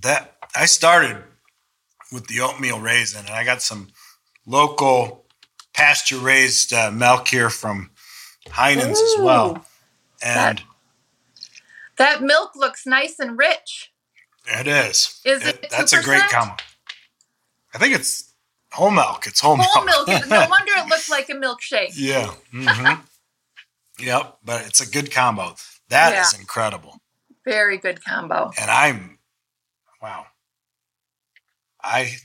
That 0.00 0.36
I 0.56 0.66
started 0.66 1.22
with 2.12 2.26
the 2.26 2.40
oatmeal 2.40 2.80
raisin 2.80 3.26
and 3.26 3.34
I 3.36 3.44
got 3.44 3.62
some 3.62 3.90
local 4.44 5.26
pasture 5.74 6.18
raised 6.18 6.72
uh, 6.72 6.90
milk 6.90 7.28
here 7.28 7.50
from 7.50 7.90
Heinen's 8.48 8.98
Ooh, 8.98 9.14
as 9.18 9.24
well. 9.24 9.64
And 10.22 10.58
that, 10.58 10.64
that, 11.98 12.22
milk 12.22 12.56
looks 12.56 12.86
nice 12.86 13.18
and 13.18 13.38
rich. 13.38 13.92
It 14.46 14.66
is. 14.66 15.20
Is 15.24 15.46
it? 15.46 15.60
it 15.62 15.70
that's 15.70 15.92
a 15.92 16.02
great 16.02 16.22
combo. 16.22 16.56
I 17.74 17.78
think 17.78 17.94
it's 17.94 18.32
whole 18.72 18.90
milk. 18.90 19.26
It's 19.26 19.40
whole, 19.40 19.56
whole 19.60 19.84
milk. 19.84 20.08
milk. 20.08 20.28
no 20.28 20.46
wonder 20.50 20.72
it 20.76 20.88
looks 20.88 21.10
like 21.10 21.28
a 21.28 21.34
milkshake. 21.34 21.92
Yeah. 21.94 22.32
Mm-hmm. 22.52 23.00
yep. 24.04 24.38
But 24.44 24.66
it's 24.66 24.80
a 24.80 24.90
good 24.90 25.12
combo. 25.12 25.54
That 25.88 26.12
yeah. 26.12 26.22
is 26.22 26.38
incredible. 26.38 27.00
Very 27.44 27.78
good 27.78 28.04
combo. 28.04 28.50
And 28.60 28.70
I'm, 28.70 29.18
wow. 30.02 30.26
I, 31.82 32.16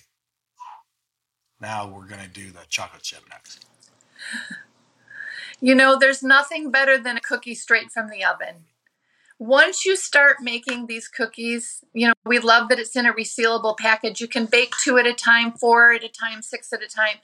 now 1.64 1.88
we're 1.88 2.06
going 2.06 2.22
to 2.22 2.28
do 2.28 2.52
the 2.52 2.60
chocolate 2.70 3.02
chip 3.02 3.24
next. 3.30 3.66
You 5.62 5.74
know, 5.74 5.98
there's 5.98 6.22
nothing 6.22 6.70
better 6.72 6.98
than 6.98 7.18
a 7.18 7.22
cookie 7.22 7.56
straight 7.56 7.90
from 7.92 8.10
the 8.10 8.24
oven. 8.24 8.66
Once 9.40 9.86
you 9.86 9.96
start 9.96 10.38
making 10.42 10.88
these 10.88 11.08
cookies, 11.08 11.84
you 11.94 12.08
know, 12.08 12.14
we 12.26 12.38
love 12.40 12.70
that 12.70 12.80
it's 12.80 12.96
in 12.96 13.06
a 13.06 13.14
resealable 13.14 13.78
package. 13.78 14.22
You 14.22 14.28
can 14.28 14.46
bake 14.46 14.74
two 14.84 14.98
at 14.98 15.08
a 15.08 15.14
time, 15.14 15.54
four 15.54 15.94
at 15.94 16.04
a 16.04 16.10
time, 16.10 16.42
six 16.42 16.72
at 16.74 16.84
a 16.84 16.88
time. 16.88 17.18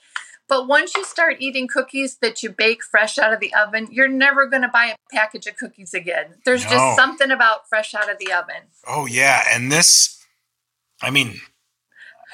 But 0.47 0.67
once 0.67 0.95
you 0.95 1.05
start 1.05 1.35
eating 1.39 1.67
cookies 1.67 2.17
that 2.21 2.41
you 2.41 2.49
bake 2.49 2.83
fresh 2.83 3.19
out 3.19 3.31
of 3.31 3.39
the 3.39 3.53
oven, 3.53 3.87
you're 3.91 4.07
never 4.07 4.47
going 4.47 4.63
to 4.63 4.67
buy 4.67 4.87
a 4.87 5.15
package 5.15 5.45
of 5.45 5.57
cookies 5.57 5.93
again. 5.93 6.35
There's 6.43 6.63
No. 6.63 6.69
just 6.71 6.95
something 6.95 7.29
about 7.29 7.69
fresh 7.69 7.93
out 7.93 8.09
of 8.09 8.17
the 8.17 8.33
oven. 8.33 8.63
Oh 8.87 9.05
yeah, 9.05 9.43
and 9.51 9.71
this, 9.71 10.25
I 11.01 11.11
mean, 11.11 11.39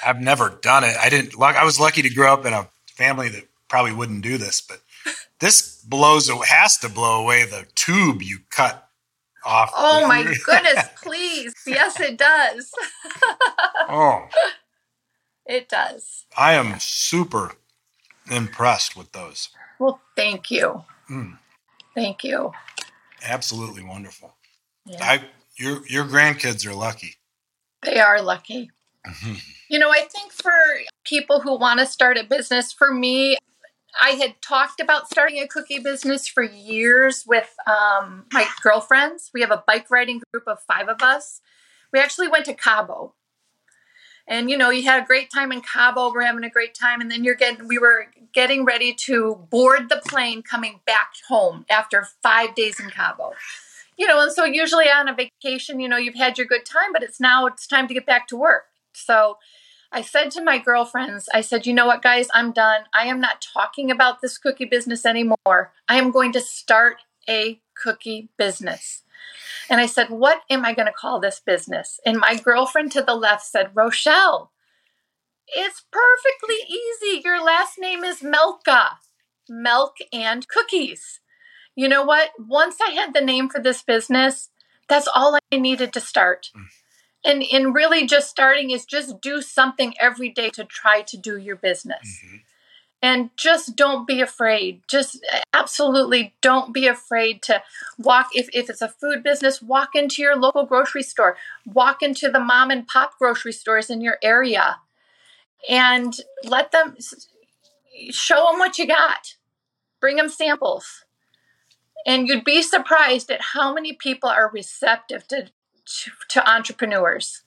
I've 0.03 0.19
never 0.21 0.49
done 0.61 0.83
it. 0.83 0.95
I 1.01 1.09
didn't. 1.09 1.37
luck 1.37 1.55
I 1.55 1.63
was 1.65 1.79
lucky 1.79 2.01
to 2.01 2.09
grow 2.09 2.33
up 2.33 2.45
in 2.45 2.53
a 2.53 2.67
family 2.95 3.29
that 3.29 3.43
probably 3.67 3.93
wouldn't 3.93 4.21
do 4.23 4.37
this, 4.37 4.61
but 4.61 4.81
this 5.39 5.81
blows. 5.83 6.29
It 6.29 6.37
has 6.47 6.77
to 6.79 6.89
blow 6.89 7.21
away 7.21 7.45
the 7.45 7.65
tube 7.75 8.21
you 8.21 8.39
cut 8.49 8.89
off. 9.45 9.71
Oh 9.75 10.07
my 10.07 10.23
goodness, 10.45 10.85
please. 11.01 11.53
Yes, 11.65 11.99
it 11.99 12.17
does. 12.17 12.71
Oh, 13.87 14.27
It 15.45 15.69
does. 15.69 16.25
I 16.35 16.53
am 16.53 16.79
super 16.79 17.51
impressed 18.31 18.97
with 18.97 19.11
those. 19.11 19.49
Well, 19.77 20.01
thank 20.15 20.49
you. 20.49 20.83
Mm. 21.07 21.37
Thank 21.93 22.23
you. 22.23 22.51
Absolutely 23.23 23.83
wonderful. 23.83 24.33
Yeah. 24.85 24.97
I 25.01 25.23
your 25.57 25.85
your 25.87 26.05
grandkids 26.05 26.65
are 26.65 26.73
lucky. 26.73 27.15
They 27.83 27.99
are 27.99 28.21
lucky. 28.23 28.71
You 29.67 29.79
know, 29.79 29.89
I 29.89 30.01
think 30.01 30.31
for 30.31 30.53
people 31.05 31.39
who 31.39 31.57
want 31.57 31.79
to 31.79 31.87
start 31.87 32.19
a 32.19 32.23
business, 32.23 32.71
for 32.71 32.93
me, 32.93 33.35
I 33.99 34.11
had 34.11 34.35
talked 34.41 34.79
about 34.79 35.09
starting 35.09 35.41
a 35.41 35.47
cookie 35.47 35.79
business 35.79 36.27
for 36.27 36.43
years 36.43 37.23
with 37.25 37.49
um, 37.65 38.25
my 38.31 38.47
girlfriends. 38.61 39.31
We 39.33 39.41
have 39.41 39.51
a 39.51 39.63
bike 39.65 39.89
riding 39.89 40.21
group 40.31 40.43
of 40.47 40.59
five 40.61 40.87
of 40.87 41.01
us. 41.01 41.41
We 41.91 41.99
actually 41.99 42.27
went 42.27 42.45
to 42.45 42.53
Cabo. 42.53 43.13
And 44.27 44.49
you 44.49 44.57
know, 44.57 44.69
you 44.69 44.83
had 44.83 45.03
a 45.03 45.05
great 45.05 45.31
time 45.31 45.51
in 45.51 45.61
Cabo. 45.61 46.11
We're 46.11 46.23
having 46.23 46.43
a 46.43 46.49
great 46.49 46.73
time, 46.73 46.99
and 46.99 47.11
then 47.11 47.23
you're 47.23 47.35
getting. 47.35 47.67
We 47.67 47.77
were 47.77 48.07
getting 48.33 48.65
ready 48.65 48.93
to 49.05 49.35
board 49.51 49.89
the 49.89 50.01
plane 50.07 50.41
coming 50.41 50.81
back 50.85 51.11
home 51.27 51.65
after 51.69 52.07
five 52.23 52.55
days 52.55 52.79
in 52.79 52.89
Cabo. 52.89 53.33
You 53.97 54.07
know, 54.07 54.21
and 54.21 54.31
so 54.31 54.43
usually 54.43 54.89
on 54.89 55.07
a 55.07 55.13
vacation, 55.13 55.79
you 55.79 55.87
know, 55.87 55.97
you've 55.97 56.15
had 56.15 56.37
your 56.37 56.47
good 56.47 56.65
time, 56.65 56.91
but 56.91 57.03
it's 57.03 57.19
now 57.19 57.45
it's 57.45 57.67
time 57.67 57.87
to 57.87 57.93
get 57.93 58.05
back 58.05 58.27
to 58.29 58.35
work. 58.35 58.65
So 58.95 59.37
I 59.91 60.01
said 60.01 60.31
to 60.31 60.43
my 60.43 60.57
girlfriends, 60.57 61.29
I 61.33 61.41
said, 61.41 61.65
you 61.65 61.73
know 61.73 61.85
what, 61.85 62.01
guys, 62.01 62.27
I'm 62.33 62.51
done. 62.51 62.81
I 62.93 63.07
am 63.07 63.19
not 63.19 63.45
talking 63.53 63.91
about 63.91 64.21
this 64.21 64.37
cookie 64.37 64.65
business 64.65 65.05
anymore. 65.05 65.73
I 65.87 65.97
am 65.97 66.11
going 66.11 66.31
to 66.33 66.41
start 66.41 66.97
a 67.29 67.61
cookie 67.81 68.29
business. 68.37 69.03
And 69.69 69.79
I 69.79 69.85
said, 69.85 70.09
what 70.09 70.41
am 70.49 70.65
I 70.65 70.73
going 70.73 70.87
to 70.87 70.93
call 70.93 71.19
this 71.19 71.39
business? 71.39 71.99
And 72.05 72.17
my 72.17 72.35
girlfriend 72.35 72.91
to 72.93 73.01
the 73.01 73.15
left 73.15 73.45
said, 73.45 73.73
Rochel, 73.73 74.49
it's 75.47 75.83
perfectly 75.91 76.55
easy. 76.67 77.21
Your 77.23 77.43
last 77.43 77.79
name 77.79 78.03
is 78.03 78.21
Melka, 78.21 78.97
milk 79.47 79.95
and 80.11 80.47
cookies. 80.47 81.19
You 81.75 81.89
know 81.89 82.03
what? 82.03 82.31
Once 82.39 82.77
I 82.85 82.91
had 82.91 83.13
the 83.13 83.21
name 83.21 83.49
for 83.49 83.61
this 83.61 83.81
business, 83.81 84.49
that's 84.87 85.07
all 85.13 85.37
I 85.51 85.57
needed 85.57 85.93
to 85.93 85.99
start. 85.99 86.51
Mm. 86.55 86.65
And 87.25 87.43
and 87.51 87.73
really 87.73 88.05
just 88.05 88.29
starting 88.29 88.69
is 88.69 88.85
just 88.85 89.19
do 89.19 89.41
something 89.41 89.95
every 89.99 90.29
day 90.29 90.49
to 90.51 90.63
try 90.63 91.01
to 91.01 91.17
do 91.17 91.37
your 91.37 91.55
business. 91.55 92.21
Mm-hmm. 92.23 92.35
And 93.01 93.29
just 93.37 93.75
don't 93.75 94.07
be 94.07 94.21
afraid. 94.21 94.81
Just 94.87 95.23
absolutely 95.53 96.33
don't 96.41 96.73
be 96.73 96.87
afraid 96.87 97.43
to 97.43 97.61
walk 97.99 98.29
if, 98.33 98.49
if 98.53 98.69
it's 98.69 98.81
a 98.81 98.87
food 98.87 99.21
business, 99.21 99.61
walk 99.61 99.89
into 99.93 100.21
your 100.21 100.35
local 100.35 100.65
grocery 100.65 101.03
store, 101.03 101.37
walk 101.65 102.01
into 102.01 102.29
the 102.29 102.39
mom 102.39 102.71
and 102.71 102.87
pop 102.87 103.17
grocery 103.19 103.51
stores 103.51 103.89
in 103.89 104.01
your 104.01 104.17
area 104.23 104.77
and 105.69 106.15
let 106.43 106.71
them 106.71 106.95
show 108.09 108.47
them 108.49 108.59
what 108.59 108.77
you 108.77 108.87
got. 108.87 109.35
Bring 109.99 110.15
them 110.15 110.29
samples. 110.29 111.05
And 112.05 112.27
you'd 112.27 112.43
be 112.43 112.61
surprised 112.61 113.31
at 113.31 113.41
how 113.53 113.73
many 113.73 113.93
people 113.93 114.29
are 114.29 114.49
receptive 114.53 115.27
to, 115.29 115.47
to, 115.85 116.11
to 116.29 116.49
entrepreneurs. 116.49 117.41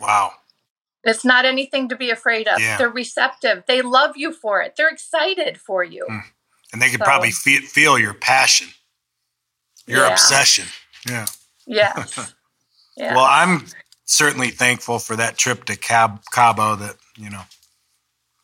Wow. 0.00 0.32
It's 1.04 1.24
not 1.24 1.44
anything 1.44 1.88
to 1.88 1.96
be 1.96 2.10
afraid 2.10 2.48
of. 2.48 2.60
Yeah. 2.60 2.76
They're 2.78 2.88
receptive. 2.90 3.62
They 3.68 3.80
love 3.82 4.16
you 4.16 4.32
for 4.32 4.60
it. 4.60 4.74
They're 4.76 4.88
excited 4.90 5.58
for 5.58 5.84
you. 5.84 6.04
Hmm. 6.08 6.18
And 6.72 6.82
they 6.82 6.90
could 6.90 6.98
So- 7.00 7.04
probably 7.04 7.30
feel, 7.30 7.62
feel 7.62 7.98
your 7.98 8.12
passion, 8.14 8.68
your 9.86 10.00
Yeah. 10.00 10.12
obsession. 10.12 10.66
Yeah. 11.08 11.26
Yes. 11.66 12.32
Yeah. 12.98 13.14
Well, 13.14 13.26
I'm 13.28 13.66
certainly 14.06 14.48
thankful 14.48 14.98
for 14.98 15.16
that 15.16 15.36
trip 15.36 15.64
to 15.66 15.76
Cab- 15.76 16.22
Cabo 16.32 16.76
that, 16.76 16.96
you 17.18 17.28
know, 17.28 17.42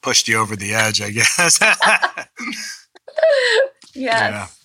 pushed 0.02 0.28
you 0.28 0.36
over 0.36 0.56
the 0.56 0.74
edge, 0.74 1.00
I 1.00 1.10
guess. 1.18 1.58
yes. 3.94 4.58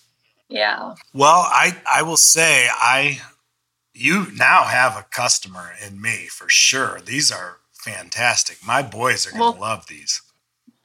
Yeah. 0.49 0.95
well, 1.13 1.45
I, 1.47 1.77
I 1.89 2.01
will 2.03 2.17
say 2.17 2.67
I 2.69 3.21
you 3.97 4.27
now 4.35 4.63
have 4.63 4.95
a 4.97 5.03
customer 5.09 5.71
in 5.85 6.01
me 6.01 6.27
for 6.27 6.47
sure. 6.49 7.01
These 7.03 7.31
are 7.31 7.57
fantastic. 7.73 8.57
My 8.65 8.81
boys 8.81 9.25
are 9.27 9.31
going 9.31 9.53
to 9.53 9.59
Well, 9.59 9.69
love 9.69 9.87
these. 9.87 10.21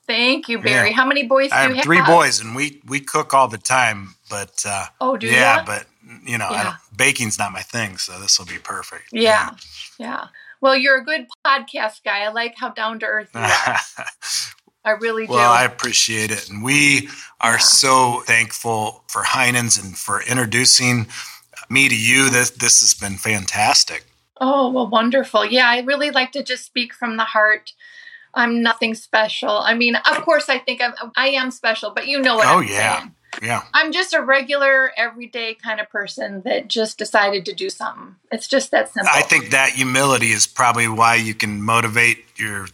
Thank 0.07 0.49
you, 0.49 0.61
Barry. 0.61 0.91
Yeah. 0.91 0.97
How 0.97 1.07
many 1.07 1.27
boys 1.27 1.51
do 1.51 1.57
I 1.57 1.69
you 1.69 1.75
have 1.75 1.85
three 1.85 2.01
boys 2.03 2.41
and 2.41 2.57
we 2.57 2.83
we 2.87 3.01
cook 3.01 3.33
all 3.35 3.49
the 3.49 3.59
time, 3.59 4.15
but 4.29 4.63
uh 4.67 4.87
Oh, 5.01 5.17
do 5.17 5.27
yeah, 5.27 5.59
ya? 5.59 5.65
but 5.65 5.87
you 6.27 6.37
know, 6.39 6.49
I 6.49 6.53
Yeah. 6.53 6.63
don't, 6.65 6.99
baking's 6.99 7.39
not 7.39 7.53
my 7.53 7.63
thing, 7.63 7.97
so 7.99 8.19
this 8.19 8.39
will 8.39 8.47
be 8.47 8.59
perfect. 8.59 9.05
Yeah. 9.13 9.51
Yeah. 9.99 10.27
Well, 10.61 10.77
you're 10.77 10.99
a 10.99 11.05
good 11.05 11.27
podcast 11.47 12.03
guy. 12.05 12.21
I 12.25 12.29
like 12.29 12.55
how 12.57 12.71
down 12.71 12.99
to 13.01 13.07
earth 13.07 13.31
you 13.35 13.41
are. 13.41 13.77
I 14.85 14.91
really 14.91 15.27
do. 15.29 15.33
Well, 15.35 15.53
I 15.53 15.65
appreciate 15.65 16.31
it. 16.33 16.49
And 16.51 16.63
we 16.65 17.09
are 17.41 17.53
Yeah. 17.55 17.59
so 17.59 18.21
thankful 18.27 19.05
for 19.09 19.23
Heinen's 19.23 19.79
and 19.79 19.97
for 19.97 20.21
introducing 20.23 21.07
me 21.71 21.89
to 21.89 21.97
you. 21.97 22.31
This 22.31 22.51
this 22.51 22.81
has 22.81 22.95
been 22.95 23.17
fantastic. 23.17 24.05
Oh, 24.41 24.71
well, 24.71 24.89
wonderful. 24.89 25.45
Yeah, 25.47 25.69
I 25.69 25.81
really 25.81 26.11
like 26.11 26.33
to 26.33 26.43
just 26.43 26.65
speak 26.65 26.93
from 26.93 27.17
the 27.17 27.25
heart. 27.25 27.73
I'm 28.35 28.63
nothing 28.63 28.95
special. 28.95 29.51
I 29.51 29.75
mean, 29.75 29.95
of 29.95 30.23
course, 30.23 30.49
I 30.49 30.59
think 30.59 30.81
I'm, 30.83 30.95
I 31.17 31.29
am 31.29 31.51
special, 31.51 31.91
but 31.91 32.09
you 32.09 32.21
know 32.21 32.37
what 32.37 32.47
Oh, 32.49 32.59
I'm 32.59 32.65
yeah. 32.69 32.99
saying. 32.99 33.15
Yeah. 33.43 33.63
I'm 33.73 33.93
just 33.93 34.15
a 34.15 34.23
regular, 34.23 34.91
everyday 34.97 35.55
kind 35.55 35.81
of 35.81 35.89
person 35.91 36.43
that 36.45 36.69
just 36.69 36.99
decided 36.99 37.45
to 37.47 37.55
do 37.55 37.71
something. 37.71 38.17
It's 38.31 38.49
just 38.49 38.71
that 38.73 38.93
simple. 38.93 39.11
I 39.15 39.23
think 39.23 39.51
that 39.51 39.71
humility 39.71 40.33
is 40.33 40.47
probably 40.47 40.89
why 40.89 41.17
you 41.17 41.35
can 41.35 41.63
motivate 41.63 42.25
your 42.37 42.67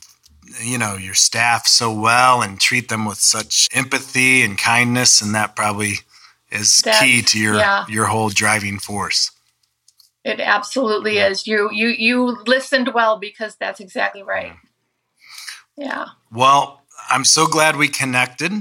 you 0.62 0.78
know, 0.78 0.96
your 0.96 1.14
staff 1.14 1.66
so 1.66 1.92
well 1.92 2.40
and 2.40 2.58
treat 2.58 2.88
them 2.88 3.04
with 3.04 3.18
such 3.18 3.68
empathy 3.72 4.42
and 4.42 4.56
kindness 4.56 5.20
and 5.20 5.34
that 5.34 5.54
probably 5.54 5.96
is 6.50 6.78
That's- 6.78 7.02
key 7.02 7.22
to 7.22 7.38
your 7.38 7.54
yeah. 7.56 7.84
your 7.88 8.06
whole 8.06 8.28
driving 8.30 8.78
force. 8.78 9.30
it 10.24 10.40
absolutely 10.40 11.16
Yeah. 11.16 11.28
is. 11.28 11.46
You 11.46 11.70
you 11.72 11.88
you 11.88 12.38
listened 12.46 12.92
well 12.94 13.18
because 13.18 13.56
that's 13.56 13.80
exactly 13.80 14.22
right. 14.22 14.52
Yeah. 15.76 16.06
Well, 16.32 16.82
I'm 17.08 17.24
so 17.24 17.46
glad 17.46 17.76
we 17.76 17.88
connected. 17.88 18.52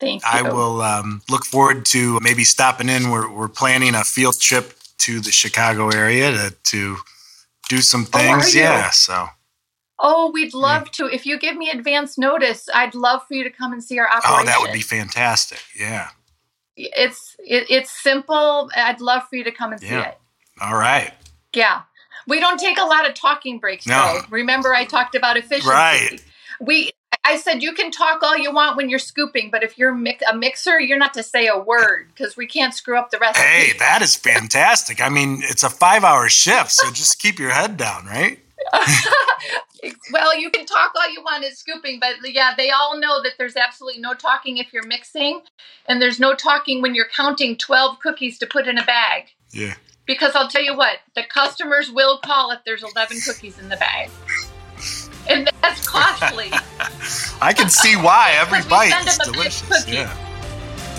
Thank 0.00 0.22
you. 0.22 0.28
I 0.30 0.42
will 0.42 0.80
um, 0.82 1.22
look 1.28 1.44
forward 1.44 1.84
to 1.86 2.18
maybe 2.20 2.44
stopping 2.44 2.88
in. 2.88 3.10
We're, 3.10 3.30
we're 3.30 3.48
planning 3.48 3.94
a 3.94 4.04
field 4.04 4.38
trip 4.40 4.74
to 4.98 5.20
the 5.20 5.32
Chicago 5.32 5.88
area 5.88 6.30
to, 6.32 6.54
to 6.64 6.96
do 7.68 7.78
some 7.78 8.06
Oh, 8.12 8.18
things. 8.18 8.54
you? 8.54 8.62
yeah. 8.62 8.90
So, 8.90 9.26
Oh, 9.98 10.30
we'd 10.32 10.54
love 10.54 10.90
to. 10.92 11.06
If 11.06 11.24
you 11.26 11.38
give 11.38 11.56
me 11.56 11.70
advance 11.70 12.18
notice, 12.18 12.68
I'd 12.74 12.94
love 12.94 13.22
for 13.26 13.34
you 13.34 13.44
to 13.44 13.50
come 13.50 13.72
and 13.72 13.82
see 13.82 13.98
our 13.98 14.08
operation. 14.08 14.30
oh, 14.40 14.44
that 14.44 14.60
would 14.60 14.72
be 14.72 14.80
fantastic. 14.82 15.60
Yeah. 15.78 16.08
It's 16.76 17.36
it, 17.38 17.66
it's 17.70 17.90
simple. 17.90 18.70
I'd 18.76 19.00
love 19.00 19.22
for 19.28 19.36
you 19.36 19.44
to 19.44 19.52
come 19.52 19.72
and 19.72 19.80
see 19.80 19.88
it. 19.88 20.18
All 20.60 20.74
right. 20.76 21.12
Yeah. 21.54 21.82
We 22.26 22.40
don't 22.40 22.58
take 22.58 22.78
a 22.78 22.84
lot 22.84 23.08
of 23.08 23.14
talking 23.14 23.58
breaks 23.58 23.86
No. 23.86 23.94
though. 23.94 24.20
Remember 24.30 24.74
I 24.74 24.84
talked 24.84 25.14
about 25.14 25.36
efficiency. 25.36 25.68
Right. 25.68 26.22
We 26.60 26.90
I 27.24 27.36
said 27.36 27.62
you 27.62 27.72
can 27.72 27.90
talk 27.90 28.22
all 28.22 28.36
you 28.36 28.52
want 28.52 28.76
when 28.76 28.90
you're 28.90 28.98
scooping, 28.98 29.50
but 29.50 29.62
if 29.62 29.78
you're 29.78 29.94
mic- 29.94 30.22
a 30.30 30.36
mixer, 30.36 30.78
you're 30.80 30.98
not 30.98 31.14
to 31.14 31.22
say 31.22 31.46
a 31.46 31.58
word 31.58 32.08
because 32.08 32.36
we 32.36 32.46
can't 32.46 32.74
screw 32.74 32.98
up 32.98 33.10
the 33.10 33.18
recipe. 33.18 33.46
Hey, 33.46 33.72
that 33.78 34.02
is 34.02 34.16
fantastic. 34.16 35.00
I 35.00 35.08
mean, 35.08 35.38
it's 35.42 35.62
a 35.62 35.70
five 35.70 36.04
hour 36.04 36.28
shift, 36.28 36.72
so 36.72 36.90
just 36.90 37.20
keep 37.20 37.38
your 37.38 37.50
head 37.50 37.76
down, 37.76 38.04
right? 38.06 38.40
well, 40.12 40.38
you 40.38 40.50
can 40.50 40.66
talk 40.66 40.92
all 40.96 41.12
you 41.12 41.22
want 41.22 41.44
at 41.44 41.56
scooping, 41.56 42.00
but 42.00 42.16
yeah, 42.24 42.54
they 42.56 42.70
all 42.70 42.98
know 42.98 43.22
that 43.22 43.32
there's 43.38 43.56
absolutely 43.56 44.00
no 44.00 44.14
talking 44.14 44.58
if 44.58 44.72
you're 44.72 44.86
mixing, 44.86 45.42
and 45.86 46.00
there's 46.00 46.20
no 46.20 46.34
talking 46.34 46.82
when 46.82 46.94
you're 46.94 47.08
counting 47.14 47.56
12 47.56 48.00
cookies 48.00 48.38
to 48.38 48.46
put 48.46 48.66
in 48.66 48.78
a 48.78 48.84
bag. 48.84 49.24
Yeah. 49.50 49.74
Because 50.06 50.34
I'll 50.34 50.48
tell 50.48 50.62
you 50.62 50.76
what, 50.76 50.98
the 51.14 51.22
customers 51.28 51.90
will 51.90 52.18
call 52.18 52.50
if 52.50 52.60
there's 52.66 52.82
11 52.82 53.18
cookies 53.26 53.58
in 53.58 53.68
the 53.68 53.76
bag. 53.76 54.10
And 55.28 55.50
that's 55.62 55.86
costly. 55.88 56.50
I 57.40 57.52
can 57.54 57.70
see 57.70 57.96
why 57.96 58.32
every 58.36 58.62
bite 58.68 59.06
is 59.06 59.16
them 59.16 59.28
a 59.28 59.32
big 59.32 59.34
delicious. 59.34 59.88
Yeah. 59.88 60.14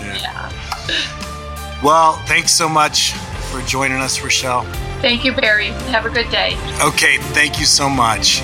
yeah. 0.00 0.50
yeah. 0.88 1.82
Well, 1.82 2.14
thanks 2.26 2.52
so 2.52 2.68
much 2.68 3.12
for 3.52 3.60
joining 3.62 3.98
us, 3.98 4.18
Rochel. 4.18 4.64
Thank 5.00 5.24
you, 5.24 5.32
Barry. 5.32 5.68
Have 5.92 6.06
a 6.06 6.10
good 6.10 6.30
day. 6.30 6.56
Okay, 6.82 7.18
thank 7.18 7.60
you 7.60 7.66
so 7.66 7.88
much. 7.88 8.42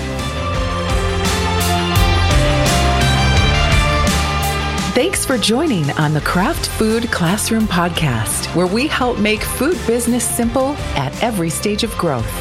Thanks 4.93 5.25
for 5.25 5.39
joining 5.39 5.89
on 5.93 6.13
the 6.13 6.21
Craft 6.21 6.67
Food 6.67 7.11
Classroom 7.11 7.63
Podcast, 7.63 8.55
where 8.55 8.67
we 8.67 8.85
help 8.85 9.17
make 9.17 9.41
food 9.41 9.75
business 9.87 10.23
simple 10.23 10.75
at 10.95 11.23
every 11.23 11.49
stage 11.49 11.83
of 11.83 11.91
growth. 11.97 12.31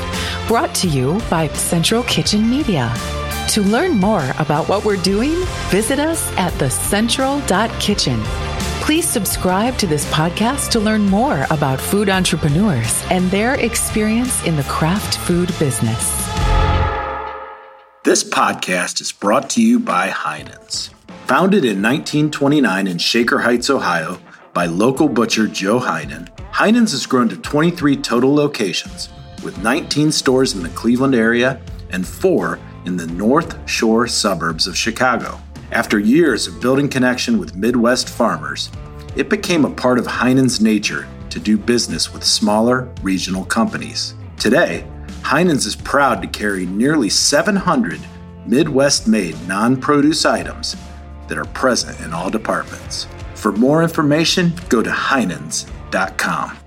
Brought 0.48 0.74
to 0.74 0.88
you 0.88 1.18
by 1.30 1.48
Central 1.48 2.02
Kitchen 2.02 2.50
Media. 2.50 2.92
To 3.48 3.62
learn 3.62 3.92
more 3.92 4.30
about 4.38 4.68
what 4.68 4.84
we're 4.84 5.02
doing, 5.02 5.32
visit 5.70 5.98
us 5.98 6.30
at 6.36 6.52
thecentral.kitchen. 6.54 8.20
Please 8.82 9.08
subscribe 9.08 9.78
to 9.78 9.86
this 9.86 10.04
podcast 10.12 10.70
to 10.72 10.80
learn 10.80 11.02
more 11.02 11.46
about 11.50 11.80
food 11.80 12.08
entrepreneurs 12.08 13.04
and 13.10 13.30
their 13.30 13.54
experience 13.54 14.44
in 14.44 14.56
the 14.56 14.64
craft 14.64 15.18
food 15.18 15.54
business. 15.60 16.10
This 18.02 18.24
podcast 18.24 19.00
is 19.00 19.12
brought 19.12 19.48
to 19.50 19.62
you 19.62 19.78
by 19.78 20.08
Heinen's. 20.08 20.90
Founded 21.28 21.64
in 21.64 21.80
1929 21.80 22.88
in 22.88 22.98
Shaker 22.98 23.38
Heights, 23.38 23.70
Ohio, 23.70 24.18
by 24.52 24.66
local 24.66 25.08
butcher 25.08 25.46
Joe 25.46 25.78
Heinen, 25.78 26.28
Heinen's 26.50 26.90
has 26.90 27.06
grown 27.06 27.28
to 27.28 27.36
23 27.36 27.96
total 27.98 28.34
locations, 28.34 29.10
with 29.44 29.62
19 29.62 30.10
stores 30.10 30.54
in 30.54 30.62
the 30.64 30.68
Cleveland 30.70 31.14
area 31.14 31.60
and 31.90 32.06
four 32.06 32.58
in 32.84 32.96
the 32.96 33.06
North 33.06 33.56
Shore 33.70 34.08
suburbs 34.08 34.66
of 34.66 34.76
Chicago. 34.76 35.40
After 35.72 35.98
years 35.98 36.46
of 36.46 36.60
building 36.60 36.86
connection 36.86 37.38
with 37.38 37.56
Midwest 37.56 38.10
farmers, 38.10 38.70
it 39.16 39.30
became 39.30 39.64
a 39.64 39.70
part 39.70 39.98
of 39.98 40.06
Heinen's 40.06 40.60
nature 40.60 41.08
to 41.30 41.40
do 41.40 41.56
business 41.56 42.12
with 42.12 42.24
smaller 42.24 42.92
regional 43.00 43.46
companies. 43.46 44.14
Today, 44.38 44.86
Heinen's 45.22 45.64
is 45.64 45.74
proud 45.74 46.20
to 46.20 46.28
carry 46.28 46.66
nearly 46.66 47.08
700 47.08 47.98
Midwest 48.44 49.08
made 49.08 49.34
non 49.48 49.80
produce 49.80 50.26
items 50.26 50.76
that 51.28 51.38
are 51.38 51.46
present 51.46 51.98
in 52.00 52.12
all 52.12 52.28
departments. 52.28 53.06
For 53.34 53.50
more 53.50 53.82
information, 53.82 54.52
go 54.68 54.82
to 54.82 54.90
Heinens.com. 54.90 56.58